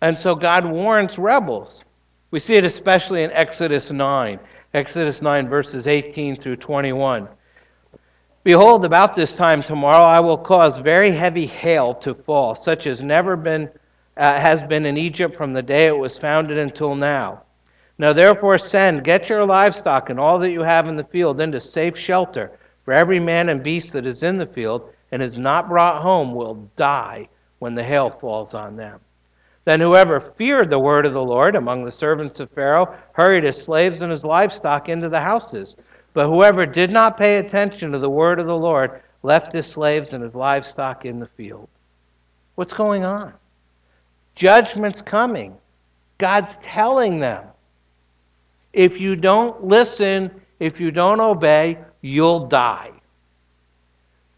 and 0.00 0.18
so 0.18 0.34
God 0.34 0.64
warns 0.64 1.18
rebels. 1.18 1.84
We 2.30 2.38
see 2.38 2.54
it 2.54 2.64
especially 2.64 3.22
in 3.22 3.30
Exodus 3.32 3.90
9. 3.90 4.38
Exodus 4.72 5.20
9, 5.20 5.48
verses 5.48 5.88
18 5.88 6.36
through 6.36 6.54
21. 6.54 7.28
Behold, 8.44 8.84
about 8.84 9.16
this 9.16 9.32
time 9.32 9.60
tomorrow 9.60 10.04
I 10.04 10.20
will 10.20 10.38
cause 10.38 10.78
very 10.78 11.10
heavy 11.10 11.44
hail 11.44 11.92
to 11.94 12.14
fall, 12.14 12.54
such 12.54 12.86
as 12.86 13.02
never 13.02 13.34
been, 13.34 13.68
uh, 14.16 14.40
has 14.40 14.62
been 14.62 14.86
in 14.86 14.96
Egypt 14.96 15.36
from 15.36 15.52
the 15.52 15.62
day 15.62 15.86
it 15.86 15.98
was 15.98 16.18
founded 16.18 16.56
until 16.56 16.94
now. 16.94 17.42
Now 17.98 18.12
therefore 18.12 18.58
send, 18.58 19.02
get 19.02 19.28
your 19.28 19.44
livestock 19.44 20.08
and 20.08 20.20
all 20.20 20.38
that 20.38 20.52
you 20.52 20.60
have 20.60 20.88
in 20.88 20.96
the 20.96 21.04
field 21.04 21.40
into 21.40 21.60
safe 21.60 21.98
shelter, 21.98 22.52
for 22.84 22.94
every 22.94 23.18
man 23.18 23.48
and 23.48 23.64
beast 23.64 23.92
that 23.92 24.06
is 24.06 24.22
in 24.22 24.38
the 24.38 24.46
field 24.46 24.88
and 25.10 25.20
is 25.20 25.36
not 25.36 25.68
brought 25.68 26.00
home 26.00 26.32
will 26.32 26.70
die 26.76 27.28
when 27.58 27.74
the 27.74 27.82
hail 27.82 28.08
falls 28.08 28.54
on 28.54 28.76
them. 28.76 29.00
Then 29.64 29.80
whoever 29.80 30.20
feared 30.20 30.70
the 30.70 30.78
word 30.78 31.04
of 31.04 31.12
the 31.12 31.22
Lord 31.22 31.54
among 31.54 31.84
the 31.84 31.90
servants 31.90 32.40
of 32.40 32.50
Pharaoh 32.50 32.96
hurried 33.12 33.44
his 33.44 33.62
slaves 33.62 34.02
and 34.02 34.10
his 34.10 34.24
livestock 34.24 34.88
into 34.88 35.08
the 35.08 35.20
houses. 35.20 35.76
But 36.12 36.28
whoever 36.28 36.66
did 36.66 36.90
not 36.90 37.16
pay 37.16 37.36
attention 37.36 37.92
to 37.92 37.98
the 37.98 38.10
word 38.10 38.40
of 38.40 38.46
the 38.46 38.56
Lord 38.56 39.02
left 39.22 39.52
his 39.52 39.66
slaves 39.66 40.12
and 40.12 40.22
his 40.22 40.34
livestock 40.34 41.04
in 41.04 41.20
the 41.20 41.26
field. 41.26 41.68
What's 42.54 42.72
going 42.72 43.04
on? 43.04 43.32
Judgment's 44.34 45.02
coming. 45.02 45.56
God's 46.18 46.56
telling 46.62 47.20
them. 47.20 47.44
If 48.72 48.98
you 48.98 49.16
don't 49.16 49.64
listen, 49.64 50.30
if 50.58 50.80
you 50.80 50.90
don't 50.90 51.20
obey, 51.20 51.78
you'll 52.00 52.46
die. 52.46 52.90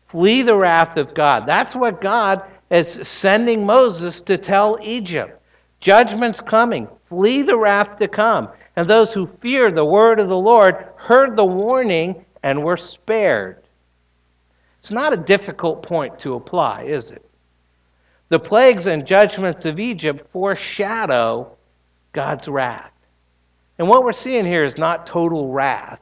Flee 0.09 0.43
the 0.43 0.57
wrath 0.57 0.97
of 0.97 1.15
God. 1.15 1.47
That's 1.47 1.75
what 1.75 2.01
God 2.01 2.43
is 2.73 2.99
sending 3.03 3.65
Moses 3.65 4.21
to 4.23 4.37
tell 4.37 4.79
Egypt 4.83 5.39
judgment's 5.81 6.41
coming, 6.41 6.89
flee 7.09 7.43
the 7.43 7.57
wrath 7.57 7.97
to 7.97 8.09
come. 8.09 8.49
And 8.77 8.89
those 8.89 9.13
who 9.13 9.27
fear 9.43 9.71
the 9.71 9.85
word 9.85 10.19
of 10.19 10.31
the 10.31 10.39
Lord 10.39 10.87
heard 10.97 11.37
the 11.37 11.45
warning 11.45 12.25
and 12.43 12.65
were 12.65 12.79
spared. 12.79 13.63
It's 14.81 14.91
not 14.91 15.13
a 15.13 15.19
difficult 15.19 15.83
point 15.83 16.19
to 16.21 16.35
apply, 16.35 16.85
is 16.85 17.11
it? 17.11 17.25
The 18.31 18.41
plagues 18.41 18.87
and 18.87 19.07
judgments 19.07 19.67
of 19.67 19.79
Egypt 19.79 20.27
foreshadow 20.33 21.55
God's 22.13 22.49
wrath. 22.49 22.93
And 23.79 23.87
what 23.89 24.05
we're 24.05 24.13
seeing 24.13 24.47
here 24.47 24.65
is 24.65 24.79
not 24.79 25.07
total 25.07 25.53
wrath. 25.53 26.01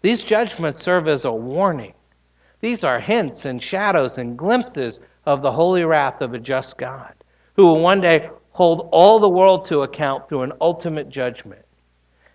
These 0.00 0.24
judgments 0.24 0.82
serve 0.82 1.08
as 1.08 1.26
a 1.26 1.32
warning. 1.32 1.92
These 2.60 2.84
are 2.84 3.00
hints 3.00 3.44
and 3.44 3.62
shadows 3.62 4.16
and 4.16 4.38
glimpses 4.38 5.00
of 5.26 5.42
the 5.42 5.52
holy 5.52 5.84
wrath 5.84 6.20
of 6.20 6.34
a 6.34 6.38
just 6.38 6.78
God, 6.78 7.14
who 7.54 7.66
will 7.66 7.80
one 7.80 8.00
day 8.00 8.30
hold 8.52 8.88
all 8.92 9.18
the 9.18 9.28
world 9.28 9.64
to 9.66 9.82
account 9.82 10.28
through 10.28 10.42
an 10.42 10.52
ultimate 10.60 11.08
judgment. 11.08 11.64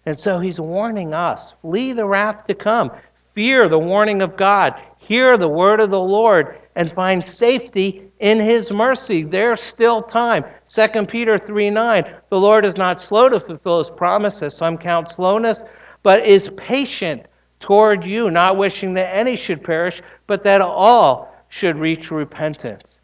And 0.05 0.17
so 0.17 0.39
he's 0.39 0.59
warning 0.59 1.13
us 1.13 1.53
flee 1.61 1.93
the 1.93 2.05
wrath 2.05 2.45
to 2.47 2.53
come, 2.53 2.91
fear 3.33 3.67
the 3.67 3.79
warning 3.79 4.21
of 4.21 4.37
God, 4.37 4.79
hear 4.97 5.37
the 5.37 5.47
word 5.47 5.81
of 5.81 5.89
the 5.89 5.99
Lord, 5.99 6.59
and 6.75 6.91
find 6.91 7.23
safety 7.23 8.03
in 8.19 8.39
his 8.39 8.71
mercy. 8.71 9.23
There's 9.23 9.61
still 9.61 10.01
time. 10.01 10.45
2 10.69 11.05
Peter 11.05 11.37
3 11.37 11.69
9. 11.69 12.15
The 12.29 12.39
Lord 12.39 12.65
is 12.65 12.77
not 12.77 13.01
slow 13.01 13.29
to 13.29 13.39
fulfill 13.39 13.79
his 13.79 13.89
promise, 13.89 14.41
as 14.41 14.55
some 14.55 14.77
count 14.77 15.09
slowness, 15.09 15.61
but 16.03 16.25
is 16.25 16.51
patient 16.55 17.25
toward 17.59 18.05
you, 18.05 18.29
not 18.29 18.57
wishing 18.57 18.93
that 18.93 19.15
any 19.15 19.35
should 19.35 19.63
perish, 19.63 20.01
but 20.27 20.43
that 20.43 20.61
all 20.61 21.34
should 21.55 21.77
reach 21.77 22.11
repentance, 22.11 22.99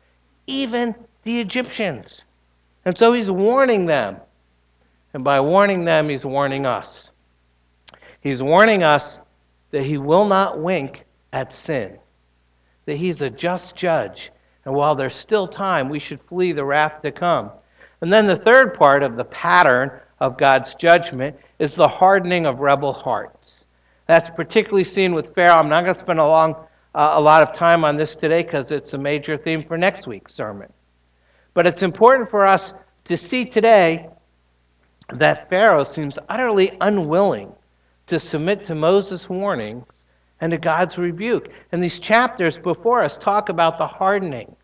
even 0.45 0.93
the 1.23 1.39
Egyptians. 1.39 2.19
And 2.83 2.97
so 2.97 3.13
he's 3.13 3.31
warning 3.31 3.85
them. 3.85 4.17
And 5.13 5.23
by 5.23 5.39
warning 5.39 5.85
them, 5.85 6.09
he's 6.09 6.25
warning 6.25 6.65
us. 6.65 7.11
He's 8.19 8.43
warning 8.43 8.83
us 8.83 9.21
that 9.71 9.85
he 9.85 9.97
will 9.97 10.25
not 10.25 10.59
wink 10.59 11.05
at 11.31 11.53
sin, 11.53 11.97
that 12.87 12.97
he's 12.97 13.21
a 13.21 13.29
just 13.29 13.77
judge. 13.77 14.33
And 14.65 14.75
while 14.75 14.95
there's 14.95 15.15
still 15.15 15.47
time, 15.47 15.87
we 15.87 15.99
should 15.99 16.19
flee 16.19 16.51
the 16.51 16.65
wrath 16.65 17.01
to 17.03 17.11
come. 17.13 17.51
And 18.01 18.11
then 18.11 18.25
the 18.25 18.35
third 18.35 18.73
part 18.73 19.01
of 19.01 19.15
the 19.15 19.23
pattern 19.23 19.97
of 20.19 20.37
God's 20.37 20.73
judgment 20.73 21.37
is 21.59 21.73
the 21.73 21.87
hardening 21.87 22.45
of 22.45 22.59
rebel 22.59 22.91
hearts. 22.91 23.63
That's 24.07 24.29
particularly 24.29 24.83
seen 24.83 25.13
with 25.13 25.33
Pharaoh. 25.35 25.55
I'm 25.55 25.69
not 25.69 25.85
going 25.85 25.93
to 25.93 25.99
spend 25.99 26.19
a 26.19 26.27
long 26.27 26.67
uh, 26.93 27.11
a 27.13 27.21
lot 27.21 27.41
of 27.41 27.53
time 27.53 27.85
on 27.85 27.97
this 27.97 28.15
today 28.15 28.43
because 28.43 28.71
it's 28.71 28.93
a 28.93 28.97
major 28.97 29.37
theme 29.37 29.63
for 29.63 29.77
next 29.77 30.07
week's 30.07 30.33
sermon. 30.33 30.71
But 31.53 31.67
it's 31.67 31.83
important 31.83 32.29
for 32.29 32.45
us 32.45 32.73
to 33.05 33.17
see 33.17 33.45
today 33.45 34.09
that 35.09 35.49
Pharaoh 35.49 35.83
seems 35.83 36.17
utterly 36.29 36.77
unwilling 36.81 37.53
to 38.07 38.19
submit 38.19 38.63
to 38.65 38.75
Moses' 38.75 39.29
warnings 39.29 39.85
and 40.41 40.51
to 40.51 40.57
God's 40.57 40.97
rebuke. 40.97 41.49
And 41.71 41.83
these 41.83 41.99
chapters 41.99 42.57
before 42.57 43.03
us 43.03 43.17
talk 43.17 43.49
about 43.49 43.77
the 43.77 43.87
hardening 43.87 44.55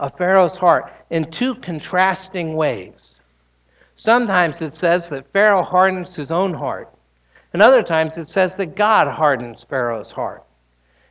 of 0.00 0.16
Pharaoh's 0.16 0.56
heart 0.56 0.92
in 1.10 1.24
two 1.24 1.54
contrasting 1.56 2.54
ways. 2.54 3.20
Sometimes 3.96 4.60
it 4.60 4.74
says 4.74 5.08
that 5.10 5.30
Pharaoh 5.32 5.62
hardens 5.62 6.16
his 6.16 6.30
own 6.30 6.52
heart, 6.52 6.92
and 7.52 7.62
other 7.62 7.82
times 7.82 8.18
it 8.18 8.28
says 8.28 8.56
that 8.56 8.74
God 8.74 9.06
hardens 9.08 9.64
Pharaoh's 9.64 10.10
heart. 10.10 10.42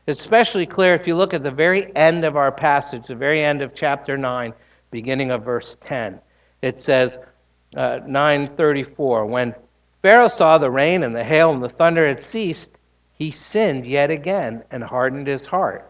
Especially 0.07 0.65
clear 0.65 0.93
if 0.93 1.07
you 1.07 1.15
look 1.15 1.33
at 1.33 1.43
the 1.43 1.51
very 1.51 1.95
end 1.95 2.25
of 2.25 2.35
our 2.35 2.51
passage, 2.51 3.07
the 3.07 3.15
very 3.15 3.41
end 3.41 3.61
of 3.61 3.73
chapter 3.73 4.17
9, 4.17 4.53
beginning 4.91 5.31
of 5.31 5.43
verse 5.43 5.77
10. 5.79 6.19
It 6.61 6.81
says, 6.81 7.17
uh, 7.75 7.99
934, 8.05 9.25
when 9.25 9.55
Pharaoh 10.01 10.27
saw 10.27 10.57
the 10.57 10.69
rain 10.69 11.03
and 11.03 11.15
the 11.15 11.23
hail 11.23 11.53
and 11.53 11.63
the 11.63 11.69
thunder 11.69 12.07
had 12.07 12.21
ceased, 12.21 12.71
he 13.13 13.31
sinned 13.31 13.85
yet 13.85 14.11
again 14.11 14.63
and 14.71 14.83
hardened 14.83 15.27
his 15.27 15.45
heart, 15.45 15.89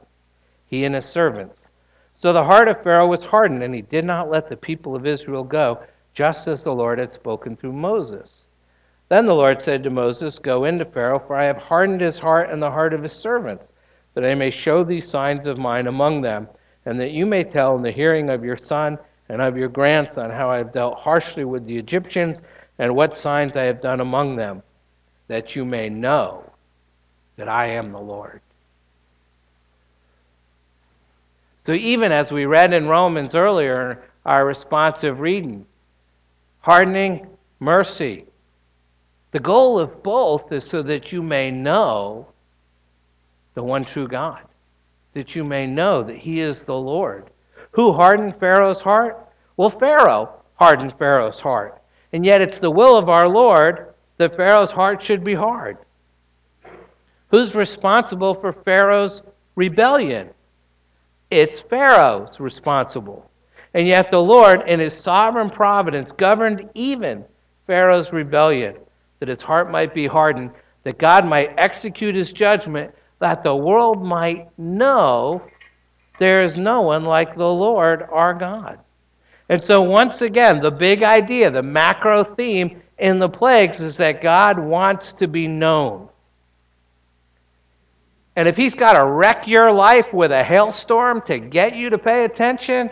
he 0.68 0.86
and 0.86 0.94
his 0.94 1.06
servants. 1.06 1.68
So 2.16 2.32
the 2.32 2.44
heart 2.44 2.68
of 2.68 2.84
Pharaoh 2.84 3.08
was 3.08 3.24
hardened, 3.24 3.64
and 3.64 3.74
he 3.74 3.82
did 3.82 4.06
not 4.06 4.30
let 4.30 4.48
the 4.48 4.56
people 4.56 4.96
of 4.96 5.08
Israel 5.08 5.44
go, 5.44 5.80
just 6.14 6.48
as 6.48 6.64
the 6.64 6.74
Lord 6.74 7.00
had 7.00 7.14
spoken 7.14 7.58
through 7.58 7.74
Moses. 7.74 8.44
Then 9.10 9.26
the 9.26 9.36
Lord 9.36 9.62
said 9.62 9.84
to 9.84 9.90
Moses, 9.90 10.40
Go 10.40 10.66
into 10.66 10.86
Pharaoh, 10.86 11.20
for 11.20 11.36
I 11.36 11.46
have 11.46 11.58
hardened 11.58 12.02
his 12.02 12.20
heart 12.20 12.50
and 12.50 12.62
the 12.62 12.72
heart 12.72 12.94
of 12.94 13.04
his 13.04 13.14
servants, 13.14 13.74
that 14.14 14.26
I 14.26 14.36
may 14.36 14.50
show 14.50 14.84
these 14.84 15.10
signs 15.10 15.46
of 15.46 15.58
mine 15.58 15.88
among 15.88 16.22
them, 16.22 16.48
and 16.86 17.00
that 17.00 17.12
you 17.12 17.26
may 17.26 17.44
tell 17.44 17.76
in 17.76 17.82
the 17.82 17.92
hearing 17.92 18.30
of 18.30 18.44
your 18.44 18.58
son 18.58 18.98
and 19.30 19.42
of 19.42 19.58
your 19.58 19.70
grandson 19.70 20.30
how 20.30 20.50
I 20.50 20.58
have 20.58 20.74
dealt 20.74 21.00
harshly 21.00 21.46
with 21.46 21.66
the 21.66 21.78
Egyptians 21.78 22.40
and 22.80 22.96
what 22.96 23.18
signs 23.18 23.56
I 23.56 23.64
have 23.64 23.82
done 23.82 24.00
among 24.00 24.36
them, 24.36 24.62
that 25.28 25.56
you 25.56 25.66
may 25.66 25.90
know 25.90 26.50
that 27.38 27.48
I 27.48 27.68
am 27.68 27.92
the 27.92 28.00
Lord. 28.00 28.42
So, 31.66 31.72
even 31.74 32.12
as 32.12 32.32
we 32.32 32.46
read 32.46 32.74
in 32.74 32.88
Romans 32.88 33.36
earlier, 33.36 34.04
our 34.26 34.46
responsive 34.46 35.20
reading, 35.20 35.66
hardening, 36.60 37.28
mercy. 37.60 38.26
The 39.32 39.40
goal 39.40 39.80
of 39.80 40.04
both 40.04 40.52
is 40.52 40.66
so 40.66 40.84
that 40.84 41.12
you 41.12 41.24
may 41.24 41.50
know 41.50 42.28
the 43.54 43.64
one 43.64 43.84
true 43.84 44.08
God, 44.08 44.42
that 45.14 45.36
you 45.36 45.44
may 45.44 45.68
know 45.68 46.04
that 46.04 46.18
He 46.18 46.40
is 46.40 46.64
the 46.64 46.76
Lord. 46.76 47.30
Who 47.72 47.92
hardened 47.94 48.40
Pharaoh's 48.40 48.82
heart? 48.82 49.28
Well, 49.58 49.70
Pharaoh 49.70 50.30
hardened 50.56 50.94
Pharaoh's 50.98 51.40
heart. 51.40 51.82
And 52.14 52.26
yet 52.26 52.42
it's 52.42 52.60
the 52.60 52.72
will 52.72 52.96
of 52.96 53.10
our 53.10 53.28
Lord 53.28 53.94
that 54.18 54.36
Pharaoh's 54.36 54.72
heart 54.72 55.04
should 55.04 55.24
be 55.24 55.34
hard. 55.34 55.78
Who's 57.30 57.56
responsible 57.56 58.36
for 58.36 58.54
Pharaoh's 58.54 59.24
rebellion? 59.56 60.30
It's 61.32 61.62
Pharaoh's 61.62 62.40
responsible. 62.40 63.30
And 63.74 63.88
yet 63.88 64.12
the 64.12 64.22
Lord, 64.22 64.70
in 64.70 64.80
his 64.80 64.94
sovereign 64.94 65.50
providence, 65.50 66.12
governed 66.12 66.70
even 66.76 67.26
Pharaoh's 67.66 68.14
rebellion, 68.14 68.76
that 69.20 69.30
his 69.30 69.42
heart 69.42 69.72
might 69.72 69.96
be 69.96 70.06
hardened, 70.06 70.52
that 70.84 71.00
God 71.00 71.26
might 71.26 71.56
execute 71.58 72.14
his 72.14 72.32
judgment, 72.32 72.94
that 73.24 73.42
the 73.42 73.56
world 73.56 74.04
might 74.04 74.48
know 74.60 75.42
there 76.20 76.44
is 76.44 76.58
no 76.58 76.82
one 76.82 77.06
like 77.06 77.38
the 77.38 77.50
Lord 77.50 78.04
our 78.12 78.34
God. 78.34 78.80
And 79.48 79.64
so, 79.64 79.82
once 79.82 80.22
again, 80.22 80.62
the 80.62 80.70
big 80.70 81.04
idea, 81.04 81.50
the 81.50 81.64
macro 81.64 82.26
theme 82.26 82.82
in 82.98 83.20
the 83.20 83.30
plagues 83.30 83.80
is 83.80 83.96
that 83.96 84.22
God 84.22 84.60
wants 84.60 85.14
to 85.14 85.30
be 85.30 85.48
known. 85.48 86.10
And 88.36 88.46
if 88.46 88.58
he's 88.58 88.76
got 88.76 89.02
to 89.02 89.10
wreck 89.10 89.48
your 89.48 89.72
life 89.72 90.14
with 90.14 90.34
a 90.34 90.44
hailstorm 90.44 91.22
to 91.22 91.40
get 91.40 91.78
you 91.78 91.90
to 91.92 91.98
pay 91.98 92.26
attention, 92.26 92.90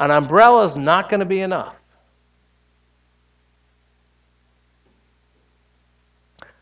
an 0.00 0.10
umbrella 0.10 0.66
is 0.66 0.76
not 0.76 1.08
going 1.08 1.20
to 1.20 1.26
be 1.26 1.40
enough. 1.40 1.76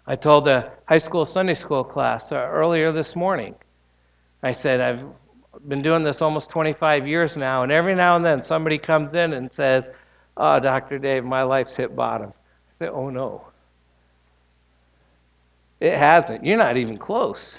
I 0.06 0.16
told 0.16 0.48
a 0.48 0.72
high 0.86 0.98
school 0.98 1.24
Sunday 1.24 1.54
school 1.54 1.84
class 1.84 2.32
uh, 2.32 2.36
earlier 2.36 2.90
this 2.90 3.14
morning. 3.14 3.54
I 4.42 4.50
said, 4.50 4.80
I've 4.80 5.04
been 5.68 5.82
doing 5.82 6.02
this 6.02 6.22
almost 6.22 6.50
25 6.50 7.06
years 7.06 7.36
now, 7.36 7.62
and 7.62 7.70
every 7.70 7.94
now 7.94 8.16
and 8.16 8.26
then 8.26 8.42
somebody 8.42 8.78
comes 8.78 9.12
in 9.12 9.34
and 9.34 9.52
says, 9.52 9.90
Oh, 10.36 10.58
Dr. 10.58 10.98
Dave, 10.98 11.24
my 11.24 11.42
life's 11.42 11.76
hit 11.76 11.94
bottom. 11.94 12.30
I 12.30 12.84
say, 12.84 12.90
Oh, 12.90 13.10
no. 13.10 13.44
It 15.78 15.96
hasn't. 15.96 16.44
You're 16.44 16.58
not 16.58 16.76
even 16.76 16.96
close. 16.98 17.58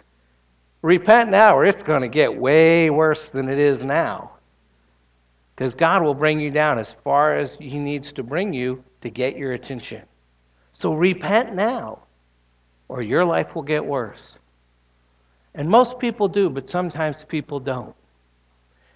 Repent 0.82 1.30
now, 1.30 1.56
or 1.56 1.66
it's 1.66 1.84
going 1.84 2.02
to 2.02 2.10
get 2.10 2.36
way 2.36 2.90
worse 2.90 3.30
than 3.30 3.48
it 3.48 3.60
is 3.60 3.86
now. 3.86 4.32
Because 5.56 5.76
God 5.76 6.04
will 6.04 6.14
bring 6.14 6.40
you 6.42 6.52
down 6.52 6.78
as 6.78 6.94
far 7.04 7.38
as 7.38 7.56
He 7.60 7.80
needs 7.80 8.12
to 8.14 8.24
bring 8.24 8.54
you 8.54 8.84
to 9.02 9.10
get 9.10 9.38
your 9.38 9.54
attention. 9.54 10.02
So 10.74 10.94
repent 10.94 11.54
now, 11.54 12.00
or 12.88 13.02
your 13.02 13.24
life 13.24 13.56
will 13.56 13.62
get 13.62 13.84
worse. 13.84 14.36
And 15.56 15.70
most 15.70 16.00
people 16.00 16.28
do, 16.28 16.50
but 16.50 16.70
sometimes 16.70 17.24
people 17.24 17.60
don't. 17.60 17.96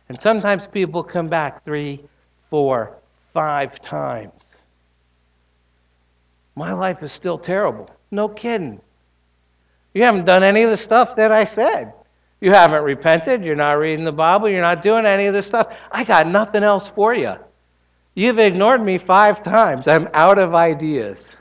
And 0.09 0.19
sometimes 0.19 0.67
people 0.67 1.03
come 1.03 1.27
back 1.27 1.63
three, 1.65 2.03
four, 2.49 2.97
five 3.33 3.79
times. 3.81 4.31
My 6.55 6.73
life 6.73 7.03
is 7.03 7.11
still 7.11 7.37
terrible. 7.37 7.89
No 8.09 8.27
kidding. 8.27 8.81
You 9.93 10.03
haven't 10.03 10.25
done 10.25 10.43
any 10.43 10.63
of 10.63 10.71
the 10.71 10.77
stuff 10.77 11.15
that 11.17 11.31
I 11.31 11.45
said. 11.45 11.93
You 12.39 12.51
haven't 12.51 12.83
repented. 12.83 13.43
You're 13.43 13.55
not 13.55 13.79
reading 13.79 14.05
the 14.05 14.11
Bible. 14.11 14.49
You're 14.49 14.61
not 14.61 14.81
doing 14.81 15.05
any 15.05 15.25
of 15.25 15.33
this 15.33 15.47
stuff. 15.47 15.75
I 15.91 16.03
got 16.03 16.27
nothing 16.27 16.63
else 16.63 16.89
for 16.89 17.13
you. 17.13 17.35
You've 18.15 18.39
ignored 18.39 18.81
me 18.81 18.97
five 18.97 19.43
times. 19.43 19.87
I'm 19.87 20.07
out 20.13 20.39
of 20.39 20.55
ideas. 20.55 21.35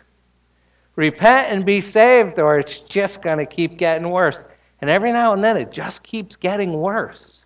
Repent 0.96 1.48
and 1.48 1.64
be 1.64 1.80
saved, 1.80 2.38
or 2.38 2.58
it's 2.58 2.78
just 2.78 3.22
going 3.22 3.38
to 3.38 3.46
keep 3.46 3.76
getting 3.76 4.10
worse. 4.10 4.46
And 4.80 4.90
every 4.90 5.12
now 5.12 5.32
and 5.32 5.42
then 5.44 5.56
it 5.56 5.70
just 5.70 6.02
keeps 6.02 6.36
getting 6.36 6.72
worse. 6.72 7.44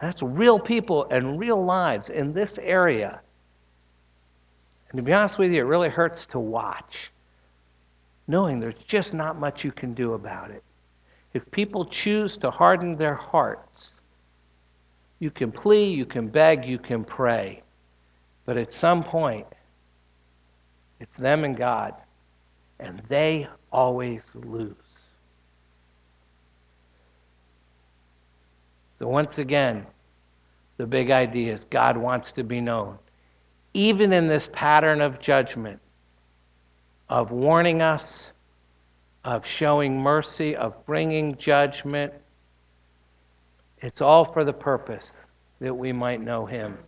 That's 0.00 0.22
real 0.22 0.58
people 0.58 1.06
and 1.10 1.38
real 1.38 1.62
lives 1.62 2.10
in 2.10 2.32
this 2.32 2.58
area. 2.58 3.20
And 4.90 4.98
to 4.98 5.02
be 5.02 5.12
honest 5.12 5.38
with 5.38 5.52
you, 5.52 5.60
it 5.60 5.66
really 5.66 5.88
hurts 5.88 6.26
to 6.26 6.38
watch 6.38 7.10
knowing 8.30 8.60
there's 8.60 8.82
just 8.86 9.12
not 9.12 9.40
much 9.40 9.64
you 9.64 9.72
can 9.72 9.92
do 9.92 10.14
about 10.14 10.52
it. 10.52 10.62
If 11.34 11.50
people 11.50 11.84
choose 11.84 12.36
to 12.38 12.50
harden 12.50 12.96
their 12.96 13.14
hearts, 13.14 14.00
you 15.18 15.32
can 15.32 15.50
plea, 15.50 15.90
you 15.90 16.06
can 16.06 16.28
beg, 16.28 16.64
you 16.64 16.78
can 16.78 17.04
pray. 17.04 17.62
But 18.46 18.56
at 18.56 18.72
some 18.72 19.02
point, 19.02 19.46
it's 21.00 21.16
them 21.16 21.44
and 21.44 21.56
God, 21.56 21.94
and 22.78 23.02
they 23.08 23.48
always 23.72 24.32
lose. 24.34 24.74
So, 28.98 29.08
once 29.08 29.38
again, 29.38 29.86
the 30.76 30.86
big 30.86 31.10
idea 31.10 31.54
is 31.54 31.64
God 31.64 31.96
wants 31.96 32.32
to 32.32 32.44
be 32.44 32.60
known. 32.60 32.98
Even 33.72 34.12
in 34.12 34.26
this 34.26 34.48
pattern 34.52 35.00
of 35.00 35.20
judgment, 35.20 35.80
of 37.08 37.32
warning 37.32 37.82
us, 37.82 38.30
of 39.24 39.46
showing 39.46 40.00
mercy, 40.00 40.56
of 40.56 40.84
bringing 40.86 41.36
judgment. 41.36 42.12
It's 43.82 44.00
all 44.00 44.24
for 44.24 44.44
the 44.44 44.52
purpose 44.52 45.18
that 45.60 45.74
we 45.74 45.92
might 45.92 46.20
know 46.20 46.46
Him. 46.46 46.78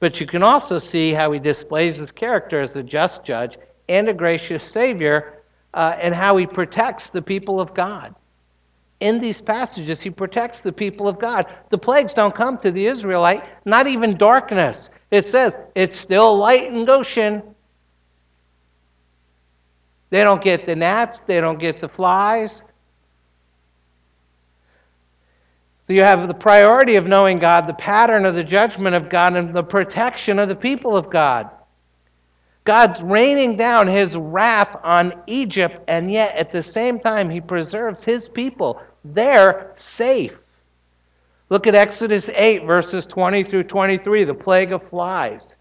But 0.00 0.20
you 0.20 0.26
can 0.26 0.42
also 0.42 0.78
see 0.78 1.12
how 1.12 1.32
He 1.32 1.38
displays 1.38 1.96
His 1.96 2.12
character 2.12 2.60
as 2.60 2.76
a 2.76 2.82
just 2.82 3.24
judge 3.24 3.56
and 3.88 4.08
a 4.08 4.14
gracious 4.14 4.64
Savior, 4.64 5.42
uh, 5.74 5.96
and 6.00 6.14
how 6.14 6.36
He 6.36 6.46
protects 6.46 7.10
the 7.10 7.22
people 7.22 7.60
of 7.60 7.74
God. 7.74 8.14
In 9.00 9.20
these 9.20 9.40
passages, 9.40 10.00
He 10.00 10.10
protects 10.10 10.60
the 10.60 10.72
people 10.72 11.08
of 11.08 11.18
God. 11.18 11.46
The 11.70 11.78
plagues 11.78 12.14
don't 12.14 12.34
come 12.34 12.58
to 12.58 12.70
the 12.70 12.86
Israelite, 12.86 13.44
not 13.66 13.86
even 13.86 14.16
darkness. 14.16 14.88
It 15.10 15.26
says, 15.26 15.58
it's 15.74 15.98
still 15.98 16.36
light 16.36 16.72
in 16.72 16.84
Goshen. 16.84 17.42
They 20.10 20.22
don't 20.22 20.42
get 20.42 20.66
the 20.66 20.76
gnats, 20.76 21.20
they 21.20 21.40
don't 21.40 21.58
get 21.58 21.80
the 21.80 21.88
flies. 21.88 22.62
So 25.86 25.92
you 25.92 26.02
have 26.02 26.28
the 26.28 26.34
priority 26.34 26.96
of 26.96 27.06
knowing 27.06 27.38
God, 27.38 27.66
the 27.66 27.74
pattern 27.74 28.24
of 28.24 28.34
the 28.34 28.42
judgment 28.42 28.94
of 28.94 29.10
God, 29.10 29.36
and 29.36 29.54
the 29.54 29.62
protection 29.62 30.38
of 30.38 30.48
the 30.48 30.56
people 30.56 30.96
of 30.96 31.10
God. 31.10 31.50
God's 32.64 33.02
raining 33.02 33.56
down 33.56 33.86
his 33.86 34.16
wrath 34.16 34.76
on 34.82 35.12
Egypt, 35.26 35.82
and 35.86 36.10
yet 36.10 36.34
at 36.36 36.50
the 36.50 36.62
same 36.62 36.98
time, 36.98 37.28
he 37.28 37.40
preserves 37.40 38.02
his 38.02 38.26
people. 38.26 38.80
They're 39.04 39.72
safe. 39.76 40.32
Look 41.50 41.66
at 41.66 41.74
Exodus 41.74 42.30
8, 42.34 42.64
verses 42.64 43.04
20 43.04 43.44
through 43.44 43.64
23, 43.64 44.24
the 44.24 44.32
plague 44.32 44.72
of 44.72 44.82
flies. 44.88 45.56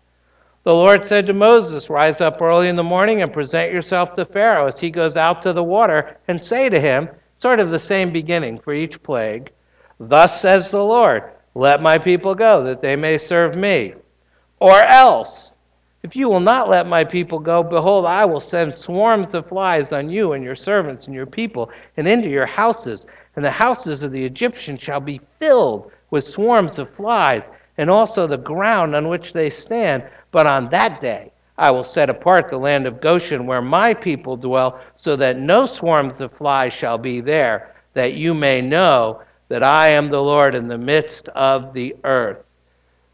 The 0.64 0.74
Lord 0.74 1.04
said 1.04 1.26
to 1.26 1.34
Moses, 1.34 1.90
Rise 1.90 2.22
up 2.22 2.42
early 2.42 2.70
in 2.70 2.78
the 2.78 2.84
morning 2.84 3.22
and 3.22 3.34
present 3.34 3.74
yourself 3.74 4.14
to 4.14 4.24
Pharaoh 4.24 4.68
as 4.68 4.80
he 4.80 4.90
goes 4.90 5.18
out 5.18 5.42
to 5.42 5.52
the 5.52 5.64
water, 5.64 6.18
and 6.30 6.42
say 6.42 6.70
to 6.70 6.80
him, 6.80 7.10
sort 7.38 7.60
of 7.60 7.70
the 7.70 7.80
same 7.80 8.14
beginning 8.14 8.58
for 8.58 8.74
each 8.74 9.04
plague, 9.04 9.52
Thus 10.10 10.42
says 10.42 10.72
the 10.72 10.84
Lord, 10.84 11.32
Let 11.56 11.82
my 11.82 11.98
people 11.98 12.36
go, 12.36 12.64
that 12.64 12.82
they 12.82 12.96
may 12.96 13.18
serve 13.18 13.56
me. 13.56 13.94
Or 14.60 14.80
else, 14.82 15.54
if 16.04 16.16
you 16.18 16.30
will 16.30 16.40
not 16.42 16.70
let 16.70 16.86
my 16.86 17.04
people 17.04 17.40
go, 17.40 17.64
behold, 17.64 18.06
I 18.06 18.26
will 18.26 18.42
send 18.42 18.74
swarms 18.74 19.34
of 19.34 19.48
flies 19.48 19.94
on 19.94 20.10
you 20.10 20.34
and 20.34 20.44
your 20.44 20.56
servants 20.56 21.06
and 21.06 21.16
your 21.16 21.26
people, 21.26 21.70
and 21.96 22.08
into 22.08 22.28
your 22.28 22.46
houses, 22.46 23.06
and 23.36 23.46
the 23.46 23.52
houses 23.52 24.04
of 24.04 24.12
the 24.12 24.24
Egyptians 24.24 24.82
shall 24.82 25.00
be 25.00 25.22
filled 25.40 25.92
with 26.12 26.28
swarms 26.28 26.78
of 26.78 26.94
flies, 26.94 27.44
and 27.78 27.90
also 27.90 28.28
the 28.28 28.38
ground 28.38 28.96
on 28.96 29.08
which 29.08 29.32
they 29.32 29.50
stand. 29.50 30.04
But 30.32 30.46
on 30.46 30.70
that 30.70 31.00
day 31.00 31.32
I 31.58 31.72
will 31.72 31.84
set 31.84 32.10
apart 32.10 32.50
the 32.50 32.58
land 32.58 32.86
of 32.86 33.00
Goshen, 33.00 33.46
where 33.46 33.62
my 33.62 33.94
people 33.94 34.36
dwell, 34.36 34.82
so 34.98 35.16
that 35.16 35.40
no 35.40 35.66
swarms 35.66 36.20
of 36.20 36.34
flies 36.34 36.74
shall 36.74 36.98
be 36.98 37.22
there, 37.22 37.76
that 37.94 38.14
you 38.14 38.34
may 38.34 38.60
know 38.60 39.22
that 39.54 39.62
I 39.62 39.90
am 39.90 40.10
the 40.10 40.20
Lord 40.20 40.56
in 40.56 40.68
the 40.68 40.80
midst 40.80 41.30
of 41.30 41.74
the 41.74 41.96
earth. 42.06 42.44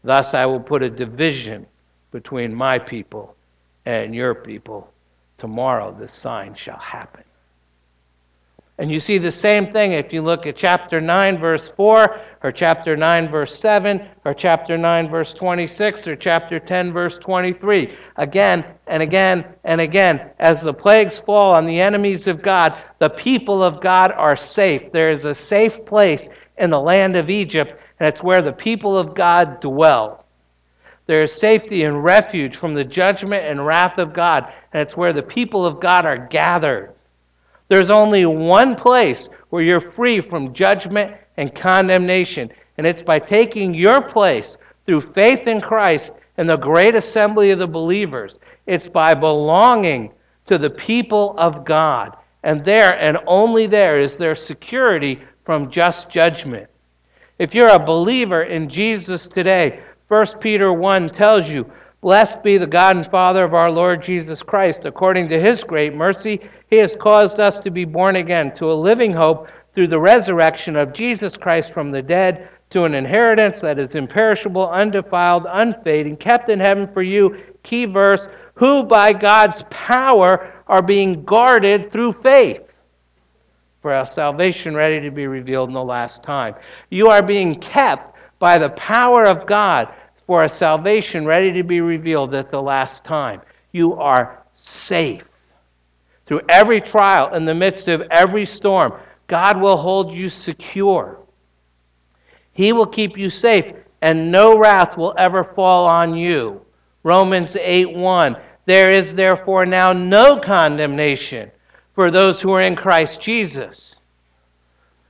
Thus 0.02 0.32
I 0.32 0.46
will 0.46 0.58
put 0.58 0.82
a 0.82 0.88
division 0.88 1.66
between 2.12 2.54
my 2.54 2.78
people 2.78 3.36
and 3.84 4.14
your 4.14 4.34
people. 4.34 4.90
Tomorrow 5.36 5.94
this 6.00 6.14
sign 6.14 6.54
shall 6.54 6.78
happen. 6.78 7.24
And 8.80 8.90
you 8.90 8.98
see 8.98 9.18
the 9.18 9.30
same 9.30 9.74
thing 9.74 9.92
if 9.92 10.10
you 10.10 10.22
look 10.22 10.46
at 10.46 10.56
chapter 10.56 11.02
9, 11.02 11.38
verse 11.38 11.68
4, 11.68 12.18
or 12.42 12.50
chapter 12.50 12.96
9, 12.96 13.28
verse 13.28 13.54
7, 13.58 14.08
or 14.24 14.32
chapter 14.32 14.78
9, 14.78 15.10
verse 15.10 15.34
26, 15.34 16.06
or 16.06 16.16
chapter 16.16 16.58
10, 16.58 16.90
verse 16.90 17.18
23. 17.18 17.94
Again 18.16 18.64
and 18.86 19.02
again 19.02 19.44
and 19.64 19.82
again, 19.82 20.30
as 20.38 20.62
the 20.62 20.72
plagues 20.72 21.20
fall 21.20 21.52
on 21.52 21.66
the 21.66 21.78
enemies 21.78 22.26
of 22.26 22.40
God, 22.40 22.74
the 23.00 23.10
people 23.10 23.62
of 23.62 23.82
God 23.82 24.12
are 24.12 24.34
safe. 24.34 24.90
There 24.92 25.12
is 25.12 25.26
a 25.26 25.34
safe 25.34 25.84
place 25.84 26.30
in 26.56 26.70
the 26.70 26.80
land 26.80 27.18
of 27.18 27.28
Egypt, 27.28 27.78
and 27.98 28.08
it's 28.08 28.22
where 28.22 28.40
the 28.40 28.50
people 28.50 28.96
of 28.96 29.14
God 29.14 29.60
dwell. 29.60 30.24
There 31.04 31.22
is 31.22 31.34
safety 31.34 31.84
and 31.84 32.02
refuge 32.02 32.56
from 32.56 32.72
the 32.72 32.84
judgment 32.84 33.44
and 33.44 33.66
wrath 33.66 33.98
of 33.98 34.14
God, 34.14 34.50
and 34.72 34.80
it's 34.80 34.96
where 34.96 35.12
the 35.12 35.22
people 35.22 35.66
of 35.66 35.80
God 35.80 36.06
are 36.06 36.16
gathered. 36.16 36.94
There's 37.70 37.88
only 37.88 38.26
one 38.26 38.74
place 38.74 39.28
where 39.50 39.62
you're 39.62 39.92
free 39.92 40.20
from 40.20 40.52
judgment 40.52 41.16
and 41.36 41.54
condemnation, 41.54 42.50
and 42.76 42.86
it's 42.86 43.00
by 43.00 43.20
taking 43.20 43.72
your 43.72 44.02
place 44.02 44.56
through 44.86 45.12
faith 45.12 45.46
in 45.46 45.60
Christ 45.60 46.10
and 46.36 46.50
the 46.50 46.56
great 46.56 46.96
assembly 46.96 47.52
of 47.52 47.60
the 47.60 47.68
believers. 47.68 48.40
It's 48.66 48.88
by 48.88 49.14
belonging 49.14 50.12
to 50.46 50.58
the 50.58 50.70
people 50.70 51.36
of 51.38 51.64
God. 51.64 52.16
And 52.42 52.64
there 52.64 53.00
and 53.00 53.18
only 53.28 53.68
there 53.68 53.94
is 53.94 54.16
there 54.16 54.34
security 54.34 55.22
from 55.44 55.70
just 55.70 56.10
judgment. 56.10 56.68
If 57.38 57.54
you're 57.54 57.68
a 57.68 57.78
believer 57.78 58.42
in 58.42 58.68
Jesus 58.68 59.28
today, 59.28 59.80
1 60.08 60.26
Peter 60.40 60.72
1 60.72 61.08
tells 61.10 61.48
you, 61.48 61.70
Blessed 62.00 62.42
be 62.42 62.56
the 62.56 62.66
God 62.66 62.96
and 62.96 63.06
Father 63.06 63.44
of 63.44 63.52
our 63.52 63.70
Lord 63.70 64.02
Jesus 64.02 64.42
Christ. 64.42 64.86
According 64.86 65.28
to 65.28 65.40
his 65.40 65.62
great 65.62 65.94
mercy, 65.94 66.40
he 66.70 66.76
has 66.76 66.96
caused 66.96 67.40
us 67.40 67.58
to 67.58 67.70
be 67.70 67.84
born 67.84 68.16
again 68.16 68.54
to 68.54 68.72
a 68.72 68.74
living 68.74 69.12
hope 69.12 69.48
through 69.74 69.88
the 69.88 70.00
resurrection 70.00 70.76
of 70.76 70.92
Jesus 70.92 71.36
Christ 71.36 71.72
from 71.72 71.90
the 71.90 72.02
dead 72.02 72.48
to 72.70 72.84
an 72.84 72.94
inheritance 72.94 73.60
that 73.60 73.78
is 73.78 73.96
imperishable, 73.96 74.68
undefiled, 74.70 75.46
unfading, 75.48 76.16
kept 76.16 76.48
in 76.48 76.60
heaven 76.60 76.88
for 76.92 77.02
you. 77.02 77.42
Key 77.64 77.84
verse, 77.84 78.28
who 78.54 78.84
by 78.84 79.12
God's 79.12 79.64
power 79.70 80.52
are 80.68 80.82
being 80.82 81.24
guarded 81.24 81.90
through 81.90 82.12
faith 82.22 82.62
for 83.82 83.92
our 83.92 84.06
salvation 84.06 84.74
ready 84.74 85.00
to 85.00 85.10
be 85.10 85.26
revealed 85.26 85.70
in 85.70 85.74
the 85.74 85.82
last 85.82 86.22
time. 86.22 86.54
You 86.90 87.08
are 87.08 87.22
being 87.22 87.54
kept 87.54 88.16
by 88.38 88.58
the 88.58 88.70
power 88.70 89.26
of 89.26 89.46
God 89.46 89.88
for 90.26 90.44
a 90.44 90.48
salvation 90.48 91.26
ready 91.26 91.52
to 91.52 91.64
be 91.64 91.80
revealed 91.80 92.34
at 92.34 92.50
the 92.50 92.62
last 92.62 93.04
time. 93.04 93.40
You 93.72 93.94
are 93.94 94.44
safe. 94.54 95.24
Through 96.30 96.42
every 96.48 96.80
trial, 96.80 97.34
in 97.34 97.44
the 97.44 97.52
midst 97.52 97.88
of 97.88 98.02
every 98.12 98.46
storm, 98.46 98.92
God 99.26 99.60
will 99.60 99.76
hold 99.76 100.14
you 100.14 100.28
secure. 100.28 101.18
He 102.52 102.72
will 102.72 102.86
keep 102.86 103.18
you 103.18 103.30
safe, 103.30 103.74
and 104.00 104.30
no 104.30 104.56
wrath 104.56 104.96
will 104.96 105.12
ever 105.18 105.42
fall 105.42 105.88
on 105.88 106.14
you. 106.14 106.64
Romans 107.02 107.56
8 107.56 107.94
1. 107.94 108.36
There 108.64 108.92
is 108.92 109.12
therefore 109.12 109.66
now 109.66 109.92
no 109.92 110.38
condemnation 110.38 111.50
for 111.96 112.12
those 112.12 112.40
who 112.40 112.52
are 112.52 112.62
in 112.62 112.76
Christ 112.76 113.20
Jesus. 113.20 113.96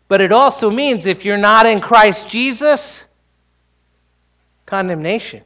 But 0.08 0.22
it 0.22 0.32
also 0.32 0.70
means 0.70 1.04
if 1.04 1.22
you're 1.22 1.36
not 1.36 1.66
in 1.66 1.82
Christ 1.82 2.30
Jesus, 2.30 3.04
condemnation. 4.64 5.42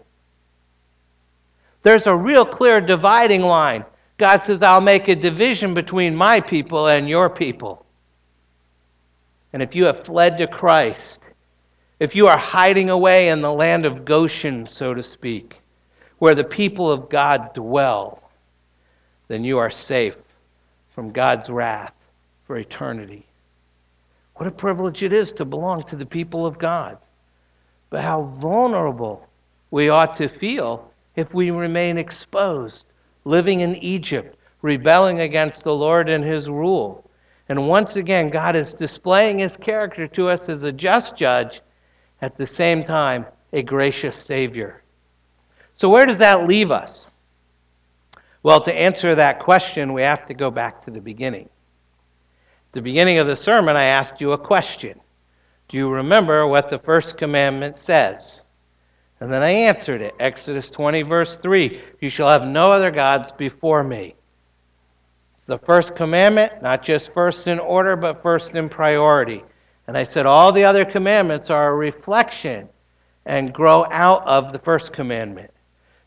There's 1.82 2.06
a 2.06 2.14
real 2.14 2.44
clear 2.44 2.80
dividing 2.80 3.42
line. 3.42 3.84
God 4.16 4.38
says, 4.38 4.62
I'll 4.62 4.80
make 4.80 5.08
a 5.08 5.16
division 5.16 5.74
between 5.74 6.14
my 6.14 6.40
people 6.40 6.88
and 6.88 7.08
your 7.08 7.28
people. 7.28 7.84
And 9.52 9.62
if 9.62 9.74
you 9.74 9.86
have 9.86 10.04
fled 10.04 10.38
to 10.38 10.46
Christ, 10.46 11.22
if 12.00 12.14
you 12.14 12.26
are 12.26 12.38
hiding 12.38 12.90
away 12.90 13.28
in 13.28 13.40
the 13.40 13.52
land 13.52 13.84
of 13.84 14.04
Goshen, 14.04 14.66
so 14.66 14.94
to 14.94 15.02
speak, 15.02 15.60
where 16.18 16.34
the 16.34 16.44
people 16.44 16.90
of 16.90 17.08
God 17.08 17.54
dwell, 17.54 18.22
then 19.28 19.44
you 19.44 19.58
are 19.58 19.70
safe 19.70 20.16
from 20.94 21.10
God's 21.10 21.48
wrath 21.50 21.94
for 22.46 22.56
eternity. 22.56 23.26
What 24.36 24.48
a 24.48 24.52
privilege 24.52 25.02
it 25.02 25.12
is 25.12 25.32
to 25.32 25.44
belong 25.44 25.82
to 25.84 25.96
the 25.96 26.06
people 26.06 26.46
of 26.46 26.58
God 26.58 26.98
but 27.94 28.02
how 28.02 28.22
vulnerable 28.40 29.24
we 29.70 29.88
ought 29.88 30.14
to 30.14 30.28
feel 30.28 30.90
if 31.14 31.32
we 31.32 31.52
remain 31.52 31.96
exposed, 31.96 32.86
living 33.24 33.60
in 33.60 33.76
Egypt, 33.76 34.36
rebelling 34.62 35.20
against 35.20 35.64
the 35.64 35.74
Lord 35.74 36.08
and 36.08 36.24
his 36.24 36.48
rule. 36.48 37.08
And 37.48 37.68
once 37.68 37.96
again, 37.96 38.28
God 38.28 38.56
is 38.56 38.72
displaying 38.72 39.38
his 39.38 39.56
character 39.56 40.06
to 40.08 40.28
us 40.28 40.48
as 40.48 40.62
a 40.62 40.72
just 40.72 41.16
judge, 41.16 41.60
at 42.22 42.36
the 42.36 42.46
same 42.46 42.82
time, 42.82 43.26
a 43.52 43.62
gracious 43.62 44.16
Savior. 44.16 44.82
So, 45.76 45.88
where 45.88 46.06
does 46.06 46.18
that 46.18 46.46
leave 46.46 46.70
us? 46.70 47.06
Well, 48.42 48.60
to 48.60 48.74
answer 48.74 49.14
that 49.14 49.40
question, 49.40 49.92
we 49.92 50.02
have 50.02 50.26
to 50.28 50.34
go 50.34 50.50
back 50.50 50.82
to 50.84 50.90
the 50.90 51.00
beginning. 51.00 51.48
At 52.68 52.72
the 52.72 52.82
beginning 52.82 53.18
of 53.18 53.26
the 53.26 53.36
sermon, 53.36 53.76
I 53.76 53.84
asked 53.84 54.20
you 54.20 54.32
a 54.32 54.38
question 54.38 55.00
do 55.68 55.78
you 55.78 55.90
remember 55.90 56.46
what 56.46 56.70
the 56.70 56.78
first 56.78 57.16
commandment 57.16 57.78
says? 57.78 58.42
And 59.24 59.32
then 59.32 59.42
I 59.42 59.52
answered 59.52 60.02
it 60.02 60.14
Exodus 60.20 60.68
20, 60.68 61.00
verse 61.00 61.38
3 61.38 61.80
You 62.00 62.10
shall 62.10 62.28
have 62.28 62.46
no 62.46 62.70
other 62.70 62.90
gods 62.90 63.32
before 63.32 63.82
me. 63.82 64.14
It's 65.34 65.46
the 65.46 65.56
first 65.56 65.96
commandment, 65.96 66.60
not 66.60 66.84
just 66.84 67.10
first 67.14 67.46
in 67.46 67.58
order, 67.58 67.96
but 67.96 68.22
first 68.22 68.50
in 68.50 68.68
priority. 68.68 69.42
And 69.86 69.96
I 69.96 70.02
said 70.04 70.26
all 70.26 70.52
the 70.52 70.66
other 70.66 70.84
commandments 70.84 71.48
are 71.48 71.72
a 71.72 71.74
reflection 71.74 72.68
and 73.24 73.54
grow 73.54 73.86
out 73.90 74.26
of 74.26 74.52
the 74.52 74.58
first 74.58 74.92
commandment. 74.92 75.50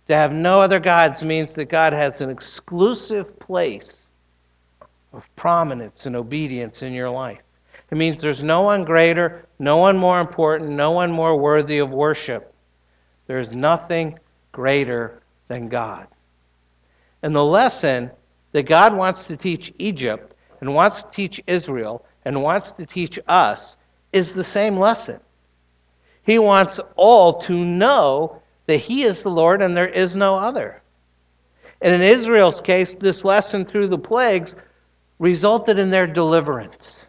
To 0.10 0.15
have 0.15 0.32
no 0.32 0.62
other 0.62 0.80
gods 0.80 1.25
means 1.25 1.56
that 1.56 1.69
God 1.69 1.93
has 1.93 2.21
an 2.21 2.30
exclusive 2.30 3.39
place 3.39 4.06
of 5.12 5.23
prominence 5.36 6.06
and 6.06 6.15
obedience 6.15 6.84
in 6.84 6.93
your 6.93 7.10
life. 7.10 7.41
It 7.89 7.97
means 7.97 8.21
there's 8.21 8.43
no 8.43 8.62
one 8.62 8.84
greater, 8.84 9.47
no 9.58 9.77
one 9.77 9.97
more 9.97 10.21
important, 10.21 10.69
no 10.69 10.91
one 10.91 11.12
more 11.12 11.36
worthy 11.36 11.80
of 11.80 11.89
worship. 11.89 12.53
There 13.28 13.40
is 13.40 13.52
nothing 13.52 14.20
greater 14.52 15.21
than 15.48 15.67
God. 15.67 16.08
And 17.21 17.36
the 17.36 17.46
lesson 17.46 18.10
that 18.54 18.63
God 18.63 18.96
wants 18.96 19.28
to 19.28 19.38
teach 19.38 19.73
Egypt 19.78 20.34
and 20.62 20.73
wants 20.73 21.04
to 21.04 21.12
teach 21.12 21.42
Israel 21.46 22.06
and 22.25 22.42
wants 22.42 22.71
to 22.73 22.86
teach 22.86 23.19
us 23.28 23.78
is 24.13 24.34
the 24.34 24.44
same 24.44 24.78
lesson. 24.78 25.19
He 26.23 26.40
wants 26.40 26.80
all 26.96 27.34
to 27.40 27.54
know 27.54 28.42
that 28.65 28.78
He 28.78 29.04
is 29.04 29.23
the 29.23 29.30
Lord 29.30 29.62
and 29.62 29.75
there 29.75 29.88
is 29.88 30.15
no 30.15 30.36
other. 30.36 30.82
And 31.82 31.94
in 31.94 32.02
Israel's 32.02 32.60
case, 32.60 32.96
this 32.96 33.23
lesson 33.23 33.63
through 33.65 33.88
the 33.88 34.00
plagues 34.00 34.56
resulted 35.19 35.80
in 35.80 35.90
their 35.90 36.08
deliverance. 36.08 37.06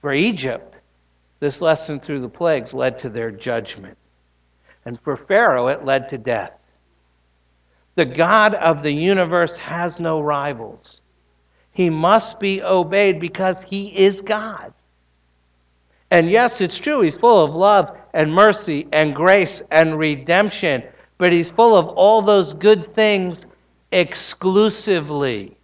For 0.00 0.12
Egypt, 0.12 0.78
this 1.40 1.60
lesson 1.60 2.00
through 2.00 2.20
the 2.20 2.28
plagues 2.28 2.74
led 2.74 2.98
to 2.98 3.08
their 3.08 3.30
judgment. 3.30 3.96
And 4.84 5.00
for 5.00 5.16
Pharaoh, 5.16 5.68
it 5.68 5.84
led 5.84 6.08
to 6.08 6.18
death. 6.18 6.52
The 7.96 8.04
God 8.06 8.54
of 8.54 8.82
the 8.82 8.94
universe 8.94 9.56
has 9.56 10.00
no 10.00 10.20
rivals. 10.20 11.00
He 11.72 11.90
must 11.90 12.40
be 12.40 12.62
obeyed 12.62 13.18
because 13.20 13.62
he 13.62 13.88
is 13.96 14.20
God. 14.20 14.72
And 16.10 16.30
yes, 16.30 16.60
it's 16.60 16.78
true, 16.78 17.02
he's 17.02 17.14
full 17.14 17.44
of 17.44 17.54
love 17.54 17.96
and 18.14 18.32
mercy 18.32 18.86
and 18.92 19.14
grace 19.14 19.62
and 19.70 19.98
redemption, 19.98 20.82
but 21.18 21.32
He's 21.32 21.50
full 21.50 21.76
of 21.76 21.88
all 21.88 22.22
those 22.22 22.52
good 22.54 22.94
things 22.94 23.46
exclusively. 23.92 25.56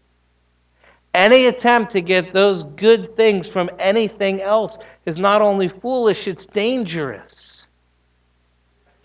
Any 1.15 1.47
attempt 1.47 1.93
to 1.93 2.01
get 2.01 2.35
those 2.35 2.63
good 2.63 3.17
things 3.17 3.49
from 3.49 3.71
anything 3.79 4.43
else 4.43 4.79
is 5.07 5.19
not 5.19 5.41
only 5.41 5.69
foolish, 5.69 6.29
it's 6.29 6.47
dangerous. 6.47 7.56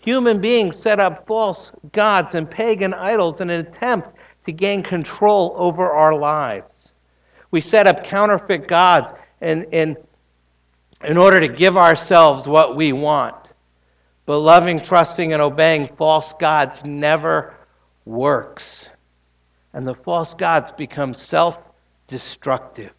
Human 0.02 0.40
beings 0.40 0.76
set 0.76 0.98
up 0.98 1.26
false 1.28 1.70
gods 1.92 2.34
and 2.34 2.50
pagan 2.50 2.92
idols 2.92 3.40
in 3.40 3.50
an 3.50 3.64
attempt 3.64 4.08
to 4.44 4.52
gain 4.52 4.82
control 4.82 5.54
over 5.56 5.90
our 5.90 6.14
lives. 6.16 6.90
We 7.52 7.60
set 7.60 7.86
up 7.86 8.02
counterfeit 8.02 8.66
gods 8.66 9.12
in, 9.40 9.62
in, 9.70 9.96
in 11.04 11.16
order 11.16 11.38
to 11.38 11.46
give 11.46 11.76
ourselves 11.76 12.48
what 12.48 12.74
we 12.74 12.92
want. 12.92 13.36
But 14.26 14.38
loving, 14.38 14.80
trusting, 14.80 15.32
and 15.32 15.40
obeying 15.40 15.86
false 15.96 16.32
gods 16.32 16.84
never 16.84 17.54
works. 18.04 18.88
And 19.72 19.86
the 19.86 19.94
false 19.94 20.34
gods 20.34 20.72
become 20.72 21.14
self 21.14 21.58
destructive. 22.08 22.90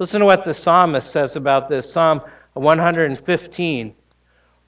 Listen 0.00 0.20
to 0.20 0.26
what 0.26 0.44
the 0.44 0.52
psalmist 0.52 1.12
says 1.12 1.36
about 1.36 1.68
this 1.68 1.92
Psalm 1.92 2.20
115. 2.54 3.94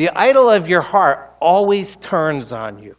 The 0.00 0.08
idol 0.18 0.48
of 0.48 0.66
your 0.66 0.80
heart 0.80 1.36
always 1.42 1.96
turns 1.96 2.54
on 2.54 2.82
you. 2.82 2.96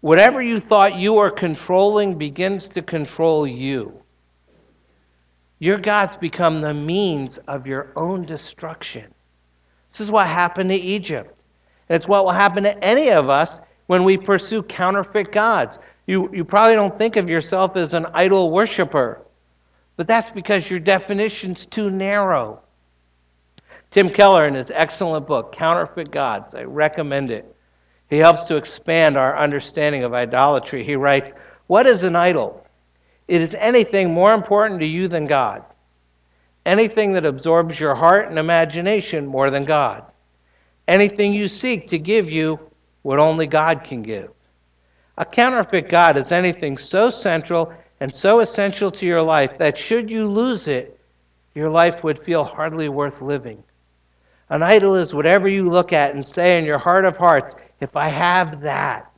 Whatever 0.00 0.40
you 0.40 0.60
thought 0.60 0.94
you 0.94 1.14
were 1.14 1.28
controlling 1.28 2.16
begins 2.16 2.68
to 2.68 2.82
control 2.82 3.48
you. 3.48 3.92
Your 5.58 5.76
gods 5.76 6.14
become 6.14 6.60
the 6.60 6.72
means 6.72 7.38
of 7.48 7.66
your 7.66 7.88
own 7.96 8.22
destruction. 8.22 9.12
This 9.90 10.02
is 10.02 10.08
what 10.08 10.28
happened 10.28 10.70
to 10.70 10.76
Egypt. 10.76 11.36
And 11.88 11.96
it's 11.96 12.06
what 12.06 12.24
will 12.24 12.30
happen 12.30 12.62
to 12.62 12.84
any 12.84 13.10
of 13.10 13.28
us 13.28 13.60
when 13.88 14.04
we 14.04 14.16
pursue 14.16 14.62
counterfeit 14.62 15.32
gods. 15.32 15.80
You, 16.06 16.30
you 16.32 16.44
probably 16.44 16.76
don't 16.76 16.96
think 16.96 17.16
of 17.16 17.28
yourself 17.28 17.74
as 17.74 17.92
an 17.92 18.06
idol 18.14 18.52
worshiper, 18.52 19.20
but 19.96 20.06
that's 20.06 20.30
because 20.30 20.70
your 20.70 20.78
definition's 20.78 21.66
too 21.66 21.90
narrow. 21.90 22.62
Tim 23.90 24.08
Keller, 24.08 24.46
in 24.46 24.54
his 24.54 24.70
excellent 24.70 25.26
book, 25.26 25.52
Counterfeit 25.52 26.10
Gods, 26.10 26.54
I 26.54 26.64
recommend 26.64 27.30
it. 27.30 27.54
He 28.10 28.18
helps 28.18 28.44
to 28.44 28.56
expand 28.56 29.16
our 29.16 29.36
understanding 29.36 30.04
of 30.04 30.14
idolatry. 30.14 30.84
He 30.84 30.96
writes, 30.96 31.32
What 31.66 31.86
is 31.86 32.04
an 32.04 32.14
idol? 32.14 32.66
It 33.28 33.42
is 33.42 33.54
anything 33.54 34.14
more 34.14 34.34
important 34.34 34.80
to 34.80 34.86
you 34.86 35.08
than 35.08 35.24
God, 35.24 35.64
anything 36.64 37.12
that 37.14 37.26
absorbs 37.26 37.80
your 37.80 37.94
heart 37.94 38.28
and 38.28 38.38
imagination 38.38 39.26
more 39.26 39.50
than 39.50 39.64
God, 39.64 40.04
anything 40.86 41.32
you 41.32 41.48
seek 41.48 41.88
to 41.88 41.98
give 41.98 42.30
you 42.30 42.58
what 43.02 43.18
only 43.18 43.46
God 43.46 43.82
can 43.82 44.02
give. 44.02 44.30
A 45.18 45.24
counterfeit 45.24 45.88
God 45.88 46.18
is 46.18 46.30
anything 46.30 46.76
so 46.76 47.10
central 47.10 47.72
and 48.00 48.14
so 48.14 48.40
essential 48.40 48.90
to 48.92 49.06
your 49.06 49.22
life 49.22 49.56
that 49.58 49.78
should 49.78 50.10
you 50.10 50.28
lose 50.28 50.68
it, 50.68 51.00
your 51.54 51.70
life 51.70 52.04
would 52.04 52.22
feel 52.22 52.44
hardly 52.44 52.88
worth 52.88 53.22
living. 53.22 53.62
An 54.50 54.62
idol 54.62 54.94
is 54.94 55.12
whatever 55.12 55.48
you 55.48 55.68
look 55.68 55.92
at 55.92 56.14
and 56.14 56.26
say 56.26 56.58
in 56.58 56.64
your 56.64 56.78
heart 56.78 57.04
of 57.04 57.16
hearts, 57.16 57.56
if 57.80 57.96
I 57.96 58.08
have 58.08 58.60
that, 58.60 59.10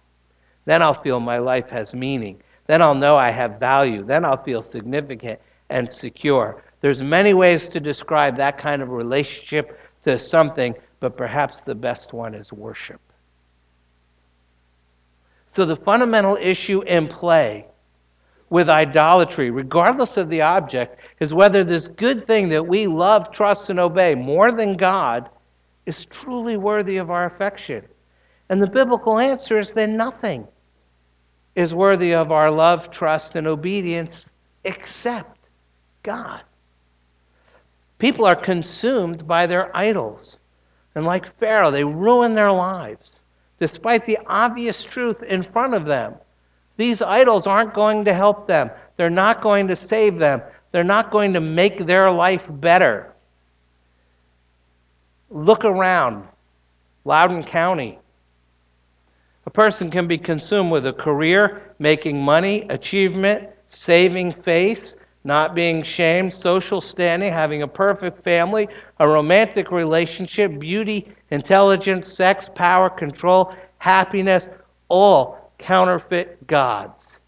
then 0.65 0.83
I'll 0.83 1.01
feel 1.03 1.21
my 1.21 1.39
life 1.39 1.69
has 1.69 1.95
meaning. 1.95 2.43
Then 2.67 2.83
I'll 2.83 2.95
know 2.95 3.17
I 3.17 3.31
have 3.31 3.59
value. 3.59 4.05
Then 4.05 4.25
I'll 4.25 4.43
feel 4.43 4.63
significant 4.63 5.41
and 5.71 5.91
secure. 5.93 6.63
There's 6.81 7.03
many 7.03 7.35
ways 7.35 7.69
to 7.69 7.81
describe 7.81 8.37
that 8.37 8.59
kind 8.59 8.83
of 8.83 8.91
relationship 8.91 9.79
to 10.05 10.19
something, 10.19 10.75
but 11.01 11.17
perhaps 11.17 11.61
the 11.61 11.75
best 11.75 12.13
one 12.13 12.35
is 12.35 12.53
worship. 12.53 13.01
So, 15.49 15.65
the 15.65 15.77
fundamental 15.77 16.37
issue 16.41 16.83
in 16.83 17.07
play 17.07 17.67
with 18.51 18.71
idolatry, 18.71 19.51
regardless 19.51 20.17
of 20.17 20.31
the 20.31 20.41
object, 20.41 20.99
is 21.21 21.35
whether 21.35 21.65
this 21.65 21.89
good 21.89 22.27
thing 22.27 22.49
that 22.49 22.67
we 22.67 22.87
love, 22.87 23.31
trust, 23.31 23.71
and 23.71 23.79
obey 23.79 24.15
more 24.15 24.53
than 24.53 24.77
God 24.77 25.29
is 25.87 26.07
truly 26.07 26.57
worthy 26.57 26.97
of 26.97 27.11
our 27.11 27.27
affection. 27.27 27.85
And 28.49 28.61
the 28.61 28.71
biblical 28.71 29.19
answer 29.19 29.59
is 29.59 29.73
that 29.73 29.91
nothing 29.91 30.47
is 31.55 31.75
worthy 31.75 32.15
of 32.15 32.33
our 32.33 32.51
love, 32.51 32.91
trust, 32.91 33.35
and 33.35 33.47
obedience 33.47 34.29
except 34.65 35.39
God. 36.03 36.43
People 37.99 38.25
are 38.25 38.37
consumed 38.37 39.27
by 39.27 39.47
their 39.47 39.77
idols. 39.77 40.37
And 40.95 41.05
like 41.05 41.39
Pharaoh, 41.39 41.71
they 41.71 41.85
ruin 41.85 42.35
their 42.35 42.53
lives 42.53 43.13
despite 43.59 44.07
the 44.07 44.19
obvious 44.27 44.85
truth 44.85 45.23
in 45.23 45.43
front 45.43 45.75
of 45.75 45.85
them. 45.85 46.15
These 46.79 47.03
idols 47.03 47.49
aren't 47.49 47.75
going 47.75 48.05
to 48.05 48.15
help 48.15 48.47
them, 48.47 48.71
they're 48.97 49.11
not 49.11 49.43
going 49.43 49.67
to 49.67 49.77
save 49.77 50.19
them, 50.19 50.41
they're 50.71 50.85
not 50.85 51.11
going 51.11 51.35
to 51.35 51.41
make 51.41 51.87
their 51.87 52.11
life 52.11 52.45
better. 52.49 53.13
Look 55.29 55.65
around, 55.65 56.27
Loudoun 57.05 57.43
County. 57.43 57.99
A 59.45 59.51
person 59.51 59.91
can 59.91 60.07
be 60.07 60.17
consumed 60.17 60.71
with 60.71 60.87
a 60.87 60.93
career, 60.93 61.75
making 61.81 62.23
money, 62.23 62.65
achievement, 62.71 63.49
saving 63.71 64.31
face, 64.31 64.95
not 65.25 65.57
being 65.57 65.83
shamed, 65.83 66.33
social 66.33 66.81
standing, 66.81 67.33
having 67.33 67.63
a 67.63 67.69
perfect 67.69 68.23
family, 68.23 68.69
a 69.01 69.09
romantic 69.09 69.73
relationship, 69.73 70.61
beauty, 70.61 71.09
intelligence, 71.33 72.13
sex, 72.13 72.49
power, 72.55 72.89
control, 72.89 73.53
happiness, 73.79 74.49
all 74.89 75.48
counterfeit 75.59 76.47
gods. 76.47 77.19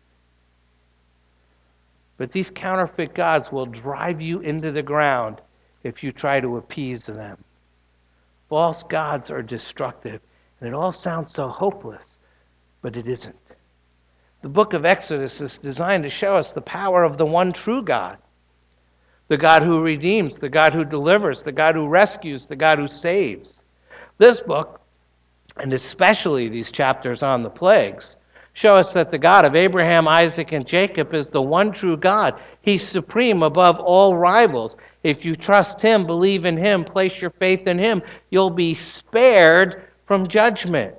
But 2.16 2.32
these 2.32 2.50
counterfeit 2.50 3.14
gods 3.14 3.50
will 3.50 3.66
drive 3.66 4.20
you 4.20 4.40
into 4.40 4.72
the 4.72 4.82
ground 4.82 5.40
if 5.82 6.02
you 6.02 6.12
try 6.12 6.40
to 6.40 6.56
appease 6.58 7.06
them. 7.06 7.38
False 8.48 8.82
gods 8.82 9.30
are 9.30 9.42
destructive, 9.42 10.20
and 10.60 10.68
it 10.68 10.74
all 10.74 10.92
sounds 10.92 11.32
so 11.32 11.48
hopeless, 11.48 12.18
but 12.82 12.96
it 12.96 13.06
isn't. 13.06 13.36
The 14.42 14.48
book 14.48 14.72
of 14.72 14.84
Exodus 14.84 15.40
is 15.40 15.58
designed 15.58 16.02
to 16.02 16.10
show 16.10 16.34
us 16.34 16.52
the 16.52 16.60
power 16.60 17.04
of 17.04 17.18
the 17.18 17.26
one 17.26 17.52
true 17.52 17.82
God 17.82 18.18
the 19.30 19.38
God 19.38 19.62
who 19.62 19.80
redeems, 19.80 20.38
the 20.38 20.48
God 20.48 20.74
who 20.74 20.84
delivers, 20.84 21.40
the 21.40 21.52
God 21.52 21.76
who 21.76 21.86
rescues, 21.86 22.46
the 22.46 22.56
God 22.56 22.80
who 22.80 22.88
saves. 22.88 23.62
This 24.18 24.40
book, 24.40 24.80
and 25.58 25.72
especially 25.72 26.48
these 26.48 26.72
chapters 26.72 27.22
on 27.22 27.44
the 27.44 27.48
plagues, 27.48 28.16
show 28.60 28.76
us 28.76 28.92
that 28.92 29.10
the 29.10 29.16
God 29.16 29.46
of 29.46 29.56
Abraham, 29.56 30.06
Isaac, 30.06 30.52
and 30.52 30.66
Jacob 30.66 31.14
is 31.14 31.30
the 31.30 31.40
one 31.40 31.72
true 31.72 31.96
God. 31.96 32.38
He's 32.60 32.86
supreme 32.86 33.42
above 33.42 33.80
all 33.80 34.18
rivals. 34.18 34.76
If 35.02 35.24
you 35.24 35.34
trust 35.34 35.80
Him, 35.80 36.04
believe 36.04 36.44
in 36.44 36.58
Him, 36.58 36.84
place 36.84 37.22
your 37.22 37.30
faith 37.30 37.66
in 37.66 37.78
Him, 37.78 38.02
you'll 38.28 38.50
be 38.50 38.74
spared 38.74 39.84
from 40.04 40.26
judgment. 40.26 40.94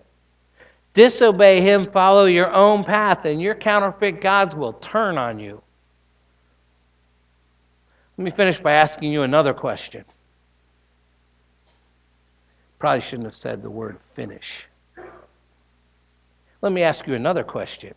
Disobey 0.95 1.61
him, 1.61 1.85
follow 1.85 2.25
your 2.25 2.51
own 2.51 2.83
path, 2.83 3.25
and 3.25 3.39
your 3.39 3.55
counterfeit 3.55 4.19
gods 4.19 4.55
will 4.55 4.73
turn 4.73 5.17
on 5.17 5.39
you. 5.39 5.61
Let 8.17 8.25
me 8.25 8.31
finish 8.31 8.59
by 8.59 8.73
asking 8.73 9.13
you 9.13 9.21
another 9.21 9.53
question. 9.53 10.03
Probably 12.79 13.01
shouldn't 13.01 13.27
have 13.27 13.35
said 13.35 13.61
the 13.61 13.69
word 13.69 13.99
finish. 14.15 14.65
Let 16.61 16.71
me 16.71 16.83
ask 16.83 17.07
you 17.07 17.15
another 17.15 17.43
question. 17.43 17.93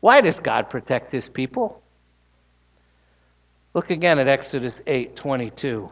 Why 0.00 0.20
does 0.20 0.40
God 0.40 0.70
protect 0.70 1.12
his 1.12 1.28
people? 1.28 1.82
Look 3.74 3.90
again 3.90 4.18
at 4.18 4.28
Exodus 4.28 4.80
8:22. 4.86 5.90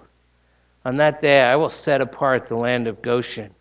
On 0.85 0.97
that 0.97 1.20
day 1.20 1.43
I 1.43 1.57
will 1.57 1.70
set 1.70 2.01
apart 2.01 2.49
the 2.49 2.57
land 2.57 2.87
of 2.87 3.03
Goshen 3.03 3.55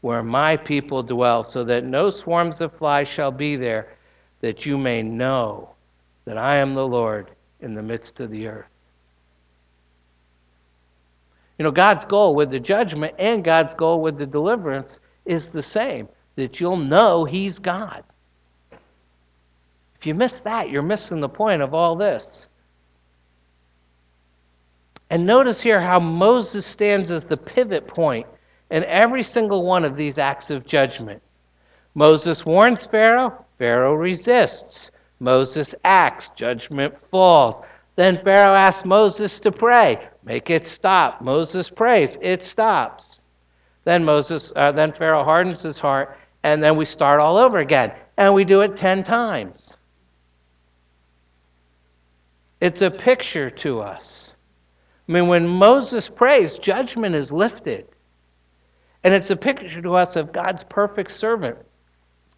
where 0.00 0.22
my 0.22 0.56
people 0.56 1.02
dwell, 1.02 1.42
so 1.42 1.64
that 1.64 1.84
no 1.84 2.10
swarms 2.10 2.60
of 2.60 2.72
flies 2.72 3.08
shall 3.08 3.32
be 3.32 3.56
there, 3.56 3.88
that 4.40 4.64
you 4.64 4.78
may 4.78 5.02
know 5.02 5.70
that 6.24 6.38
I 6.38 6.56
am 6.56 6.74
the 6.74 6.86
Lord 6.86 7.30
in 7.60 7.74
the 7.74 7.82
midst 7.82 8.20
of 8.20 8.30
the 8.30 8.46
earth. 8.46 8.68
You 11.58 11.64
know, 11.64 11.72
God's 11.72 12.04
goal 12.04 12.36
with 12.36 12.50
the 12.50 12.60
judgment 12.60 13.14
and 13.18 13.42
God's 13.42 13.74
goal 13.74 14.00
with 14.00 14.16
the 14.18 14.26
deliverance 14.26 15.00
is 15.24 15.50
the 15.50 15.62
same 15.62 16.08
that 16.38 16.60
you'll 16.60 16.76
know 16.76 17.24
He's 17.24 17.58
God. 17.58 18.04
If 18.70 20.06
you 20.06 20.14
miss 20.14 20.40
that, 20.42 20.70
you're 20.70 20.82
missing 20.82 21.18
the 21.18 21.28
point 21.28 21.62
of 21.62 21.74
all 21.74 21.96
this. 21.96 22.42
And 25.10 25.26
notice 25.26 25.60
here 25.60 25.80
how 25.80 25.98
Moses 25.98 26.64
stands 26.64 27.10
as 27.10 27.24
the 27.24 27.36
pivot 27.36 27.88
point 27.88 28.24
in 28.70 28.84
every 28.84 29.24
single 29.24 29.64
one 29.64 29.84
of 29.84 29.96
these 29.96 30.20
acts 30.20 30.52
of 30.52 30.64
judgment. 30.64 31.20
Moses 31.96 32.46
warns 32.46 32.86
Pharaoh, 32.86 33.44
Pharaoh 33.58 33.94
resists. 33.94 34.92
Moses 35.18 35.74
acts, 35.82 36.30
judgment 36.36 36.94
falls. 37.10 37.60
Then 37.96 38.14
Pharaoh 38.14 38.54
asks 38.54 38.84
Moses 38.84 39.40
to 39.40 39.50
pray, 39.50 40.08
make 40.22 40.50
it 40.50 40.68
stop. 40.68 41.20
Moses 41.20 41.68
prays, 41.68 42.16
it 42.22 42.44
stops. 42.44 43.18
Then 43.82 44.04
Moses, 44.04 44.52
uh, 44.54 44.70
then 44.70 44.92
Pharaoh 44.92 45.24
hardens 45.24 45.62
his 45.62 45.80
heart, 45.80 46.16
and 46.52 46.62
then 46.62 46.76
we 46.76 46.84
start 46.84 47.20
all 47.20 47.36
over 47.36 47.58
again, 47.58 47.92
and 48.16 48.32
we 48.32 48.44
do 48.44 48.62
it 48.62 48.76
ten 48.76 49.02
times. 49.02 49.76
It's 52.60 52.82
a 52.82 52.90
picture 52.90 53.50
to 53.50 53.80
us. 53.80 54.30
I 55.08 55.12
mean, 55.12 55.28
when 55.28 55.46
Moses 55.46 56.08
prays, 56.08 56.58
judgment 56.58 57.14
is 57.14 57.30
lifted. 57.30 57.86
And 59.04 59.14
it's 59.14 59.30
a 59.30 59.36
picture 59.36 59.80
to 59.80 59.94
us 59.94 60.16
of 60.16 60.32
God's 60.32 60.64
perfect 60.64 61.12
servant, 61.12 61.56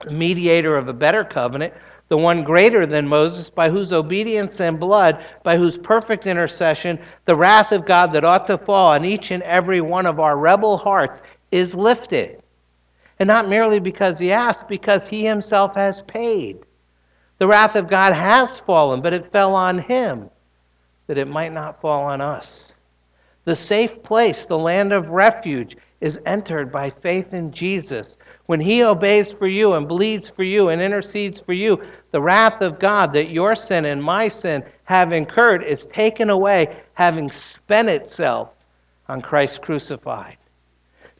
the 0.04 0.12
mediator 0.12 0.76
of 0.76 0.88
a 0.88 0.92
better 0.92 1.24
covenant, 1.24 1.72
the 2.08 2.18
one 2.18 2.42
greater 2.42 2.84
than 2.86 3.08
Moses, 3.08 3.48
by 3.48 3.70
whose 3.70 3.92
obedience 3.92 4.60
and 4.60 4.78
blood, 4.78 5.24
by 5.42 5.56
whose 5.56 5.78
perfect 5.78 6.26
intercession, 6.26 6.98
the 7.24 7.36
wrath 7.36 7.72
of 7.72 7.86
God 7.86 8.12
that 8.12 8.24
ought 8.24 8.46
to 8.48 8.58
fall 8.58 8.90
on 8.92 9.04
each 9.04 9.30
and 9.30 9.42
every 9.44 9.80
one 9.80 10.04
of 10.04 10.20
our 10.20 10.36
rebel 10.36 10.76
hearts 10.76 11.22
is 11.50 11.74
lifted. 11.74 12.39
And 13.20 13.28
not 13.28 13.48
merely 13.48 13.78
because 13.78 14.18
he 14.18 14.32
asked, 14.32 14.66
because 14.66 15.06
he 15.06 15.24
himself 15.24 15.74
has 15.74 16.00
paid. 16.00 16.58
The 17.38 17.46
wrath 17.46 17.76
of 17.76 17.88
God 17.88 18.12
has 18.12 18.58
fallen, 18.60 19.00
but 19.00 19.14
it 19.14 19.30
fell 19.30 19.54
on 19.54 19.78
him 19.78 20.28
that 21.06 21.18
it 21.18 21.28
might 21.28 21.52
not 21.52 21.80
fall 21.80 22.02
on 22.02 22.20
us. 22.20 22.72
The 23.44 23.54
safe 23.54 24.02
place, 24.02 24.44
the 24.44 24.58
land 24.58 24.92
of 24.92 25.10
refuge, 25.10 25.76
is 26.00 26.20
entered 26.24 26.72
by 26.72 26.88
faith 26.88 27.34
in 27.34 27.52
Jesus. 27.52 28.16
When 28.46 28.60
he 28.60 28.82
obeys 28.82 29.32
for 29.32 29.46
you 29.46 29.74
and 29.74 29.86
bleeds 29.86 30.30
for 30.30 30.42
you 30.42 30.70
and 30.70 30.80
intercedes 30.80 31.40
for 31.40 31.52
you, 31.52 31.82
the 32.12 32.22
wrath 32.22 32.62
of 32.62 32.78
God 32.78 33.12
that 33.12 33.30
your 33.30 33.54
sin 33.54 33.84
and 33.84 34.02
my 34.02 34.28
sin 34.28 34.64
have 34.84 35.12
incurred 35.12 35.64
is 35.64 35.86
taken 35.86 36.30
away, 36.30 36.82
having 36.94 37.30
spent 37.30 37.88
itself 37.88 38.50
on 39.08 39.20
Christ 39.20 39.60
crucified. 39.60 40.36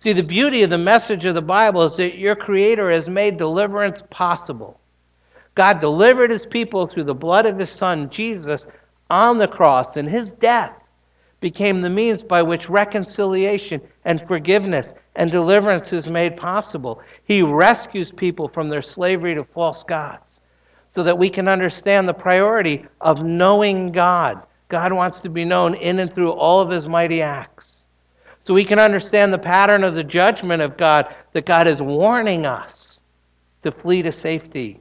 See, 0.01 0.15
the 0.15 0.23
beauty 0.23 0.63
of 0.63 0.71
the 0.71 0.79
message 0.79 1.27
of 1.27 1.35
the 1.35 1.43
Bible 1.43 1.83
is 1.83 1.99
that 1.99 2.17
your 2.17 2.35
Creator 2.35 2.91
has 2.91 3.07
made 3.07 3.37
deliverance 3.37 4.03
possible. 4.09 4.81
God 5.57 5.79
delivered 5.79 6.31
his 6.31 6.47
people 6.47 6.87
through 6.87 7.05
the 7.05 7.15
blood 7.15 7.45
of 7.45 7.59
his 7.59 7.69
son, 7.69 8.09
Jesus, 8.09 8.67
on 9.11 9.37
the 9.37 9.47
cross, 9.47 9.99
and 9.99 10.09
his 10.09 10.31
death 10.31 10.73
became 11.41 11.83
the 11.83 11.91
means 11.91 12.23
by 12.23 12.41
which 12.41 12.71
reconciliation 12.71 13.79
and 14.07 14.27
forgiveness 14.27 14.95
and 15.17 15.31
deliverance 15.31 15.93
is 15.93 16.09
made 16.09 16.35
possible. 16.35 17.03
He 17.25 17.43
rescues 17.43 18.11
people 18.11 18.49
from 18.49 18.71
their 18.71 18.81
slavery 18.81 19.35
to 19.35 19.45
false 19.45 19.83
gods 19.83 20.41
so 20.89 21.03
that 21.03 21.19
we 21.19 21.29
can 21.29 21.47
understand 21.47 22.09
the 22.09 22.15
priority 22.15 22.87
of 23.03 23.23
knowing 23.23 23.93
God. 23.93 24.45
God 24.71 24.95
wants 24.95 25.21
to 25.21 25.29
be 25.29 25.45
known 25.45 25.75
in 25.75 25.99
and 25.99 26.11
through 26.11 26.33
all 26.33 26.59
of 26.59 26.71
his 26.71 26.87
mighty 26.87 27.21
acts. 27.21 27.80
So 28.43 28.55
we 28.55 28.65
can 28.65 28.79
understand 28.79 29.33
the 29.33 29.39
pattern 29.39 29.85
of 29.85 29.95
the 29.95 30.05
judgment 30.05 30.63
of 30.63 30.77
God 30.77 31.15
that 31.33 31.47
God 31.47 31.67
is 31.67 31.83
warning 31.83 32.47
us 32.47 33.01
to 33.63 33.71
flee 33.71 34.03
to 34.03 34.13
safety 34.13 34.81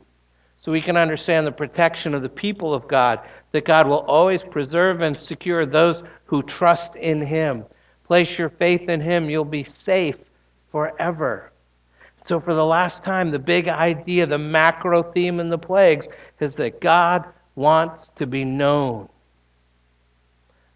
so 0.60 0.72
we 0.72 0.82
can 0.82 0.98
understand 0.98 1.48
the 1.48 1.52
protection 1.52 2.14
of 2.14 2.22
the 2.22 2.30
people 2.30 2.74
of 2.74 2.88
God, 2.88 3.22
that 3.52 3.66
God 3.66 3.88
will 3.88 4.00
always 4.00 4.44
preserve 4.44 5.02
and 5.02 5.20
secure 5.20 5.66
those 5.66 6.04
who 6.26 6.44
trust 6.44 6.96
in 6.96 7.26
Him. 7.26 7.66
Place 8.06 8.38
your 8.38 8.50
faith 8.50 8.90
in 8.90 9.00
Him, 9.00 9.30
you'll 9.30 9.46
be 9.46 9.64
safe 9.64 10.18
forever. 10.72 11.52
So, 12.26 12.40
for 12.40 12.54
the 12.54 12.66
last 12.66 13.04
time, 13.04 13.32
the 13.32 13.40
big 13.40 13.70
idea, 13.70 14.26
the 14.26 14.38
macro 14.38 15.02
theme 15.02 15.40
in 15.40 15.50
the 15.50 15.58
plagues 15.58 16.08
is 16.40 16.56
that 16.56 16.82
God 16.82 17.26
wants 17.56 18.10
to 18.10 18.28
be 18.28 18.44
known. 18.44 19.08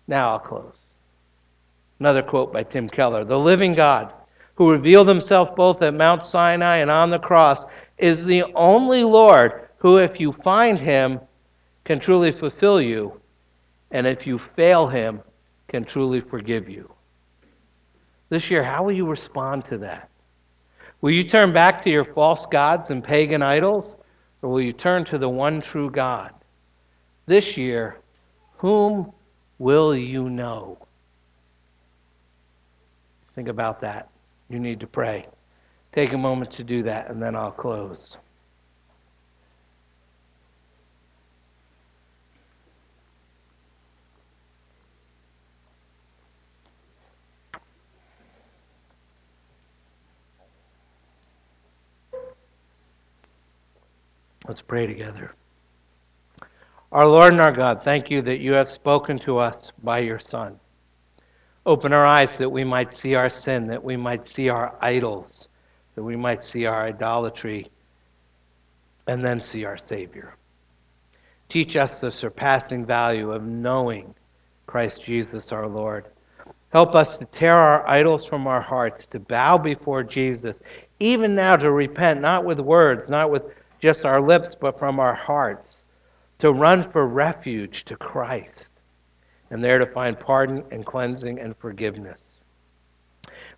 Now 0.08 0.32
I'll 0.32 0.40
close. 0.40 0.83
Another 2.00 2.24
quote 2.24 2.52
by 2.52 2.64
Tim 2.64 2.90
Keller 2.90 3.24
The 3.24 3.38
living 3.38 3.74
God, 3.74 4.14
who 4.56 4.72
revealed 4.72 5.08
himself 5.08 5.56
both 5.56 5.82
at 5.82 5.94
Mount 5.94 6.26
Sinai 6.26 6.78
and 6.78 6.92
on 6.92 7.10
the 7.10 7.20
cross, 7.20 7.66
is 7.98 8.26
the 8.26 8.44
only 8.56 9.04
Lord 9.04 9.68
who, 9.78 9.98
if 9.98 10.20
you 10.20 10.32
find 10.32 10.80
him, 10.80 11.20
can 11.84 12.00
truly 12.00 12.32
fulfill 12.32 12.82
you, 12.82 13.20
and 13.92 14.08
if 14.08 14.26
you 14.26 14.38
fail 14.38 14.88
him, 14.88 15.22
can 15.68 15.84
truly 15.84 16.22
forgive 16.22 16.70
you. 16.70 16.90
This 18.30 18.50
year, 18.50 18.64
how 18.64 18.84
will 18.84 18.94
you 18.94 19.06
respond 19.06 19.66
to 19.66 19.78
that? 19.80 20.10
Will 21.02 21.12
you 21.12 21.24
turn 21.24 21.52
back 21.52 21.84
to 21.84 21.90
your 21.90 22.06
false 22.06 22.46
gods 22.46 22.90
and 22.90 23.04
pagan 23.04 23.42
idols, 23.42 23.96
or 24.42 24.50
will 24.50 24.62
you 24.62 24.74
turn 24.74 25.04
to 25.06 25.18
the 25.18 25.28
one 25.28 25.60
true 25.60 25.92
God? 25.92 26.32
This 27.26 27.58
year, 27.58 27.98
whom 28.58 29.12
will 29.60 29.96
you 29.96 30.30
know? 30.30 30.78
Think 33.36 33.48
about 33.48 33.82
that. 33.82 34.10
You 34.50 34.60
need 34.60 34.80
to 34.82 34.88
pray. 34.88 35.28
Take 35.92 36.14
a 36.14 36.18
moment 36.18 36.52
to 36.54 36.64
do 36.64 36.84
that, 36.84 37.10
and 37.10 37.22
then 37.22 37.36
I'll 37.36 37.52
close. 37.52 38.18
Let's 54.48 54.62
pray 54.62 54.86
together. 54.86 55.34
Our 56.92 57.08
Lord 57.08 57.32
and 57.32 57.42
our 57.42 57.52
God, 57.52 57.82
thank 57.84 58.12
you 58.12 58.22
that 58.24 58.40
you 58.40 58.54
have 58.54 58.70
spoken 58.70 59.18
to 59.20 59.40
us 59.40 59.72
by 59.82 60.00
your 60.00 60.20
Son. 60.20 60.60
Open 61.66 61.94
our 61.94 62.06
eyes 62.06 62.38
that 62.38 62.50
we 62.50 62.64
might 62.64 62.94
see 62.94 63.16
our 63.16 63.30
sin, 63.30 63.68
that 63.68 63.84
we 63.84 63.96
might 63.96 64.26
see 64.26 64.50
our 64.50 64.76
idols, 64.82 65.48
that 65.96 66.04
we 66.04 66.16
might 66.16 66.44
see 66.44 66.66
our 66.66 66.88
idolatry, 66.88 67.70
and 69.08 69.24
then 69.24 69.40
see 69.40 69.64
our 69.64 69.78
Savior. 69.78 70.36
Teach 71.48 71.78
us 71.78 72.02
the 72.02 72.12
surpassing 72.12 72.86
value 72.86 73.32
of 73.32 73.44
knowing 73.44 74.14
Christ 74.68 75.04
Jesus 75.04 75.52
our 75.52 75.68
Lord. 75.68 76.08
Help 76.74 76.96
us 76.96 77.18
to 77.20 77.26
tear 77.26 77.54
our 77.54 77.88
idols 77.88 78.26
from 78.26 78.48
our 78.48 78.62
hearts, 78.62 79.06
to 79.08 79.20
bow 79.20 79.58
before 79.58 80.04
Jesus, 80.04 80.60
even 81.00 81.36
now 81.36 81.56
to 81.56 81.72
repent, 81.72 82.20
not 82.20 82.44
with 82.44 82.60
words, 82.60 83.10
not 83.10 83.30
with 83.30 83.44
just 83.80 84.04
our 84.04 84.22
lips, 84.22 84.56
but 84.56 84.80
from 84.80 85.00
our 85.00 85.16
hearts, 85.16 85.84
to 86.40 86.52
run 86.52 86.90
for 86.92 87.08
refuge 87.08 87.86
to 87.86 87.96
Christ, 87.96 88.73
and 89.54 89.64
there 89.64 89.78
to 89.78 89.86
find 89.86 90.20
pardon 90.20 90.64
and 90.72 90.84
cleansing 90.84 91.40
and 91.40 91.56
forgiveness. 91.58 92.24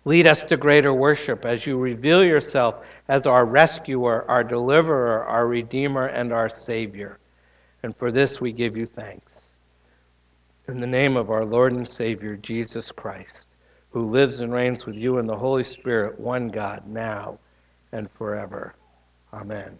Lead 0.04 0.26
us 0.26 0.42
to 0.42 0.58
greater 0.58 0.92
worship 0.92 1.46
as 1.46 1.66
you 1.66 1.78
reveal 1.78 2.22
yourself 2.22 2.84
as 3.08 3.26
our 3.26 3.46
rescuer, 3.46 4.26
our 4.28 4.44
deliverer, 4.44 5.24
our 5.24 5.48
redeemer, 5.48 6.08
and 6.08 6.34
our 6.34 6.50
Savior. 6.50 7.18
And 7.82 7.96
for 7.96 8.12
this 8.12 8.42
we 8.42 8.52
give 8.52 8.76
you 8.76 8.84
thanks. 8.84 9.32
In 10.68 10.80
the 10.80 10.86
name 10.86 11.16
of 11.16 11.30
our 11.30 11.46
Lord 11.46 11.72
and 11.72 11.88
Savior, 11.88 12.36
Jesus 12.36 12.92
Christ, 12.92 13.46
who 13.88 14.10
lives 14.10 14.40
and 14.40 14.52
reigns 14.52 14.84
with 14.84 14.96
you 14.96 15.16
in 15.16 15.26
the 15.26 15.36
Holy 15.36 15.64
Spirit, 15.64 16.20
one 16.20 16.48
God, 16.48 16.86
now 16.86 17.38
and 17.92 18.10
forever. 18.10 18.74
Amen. 19.32 19.78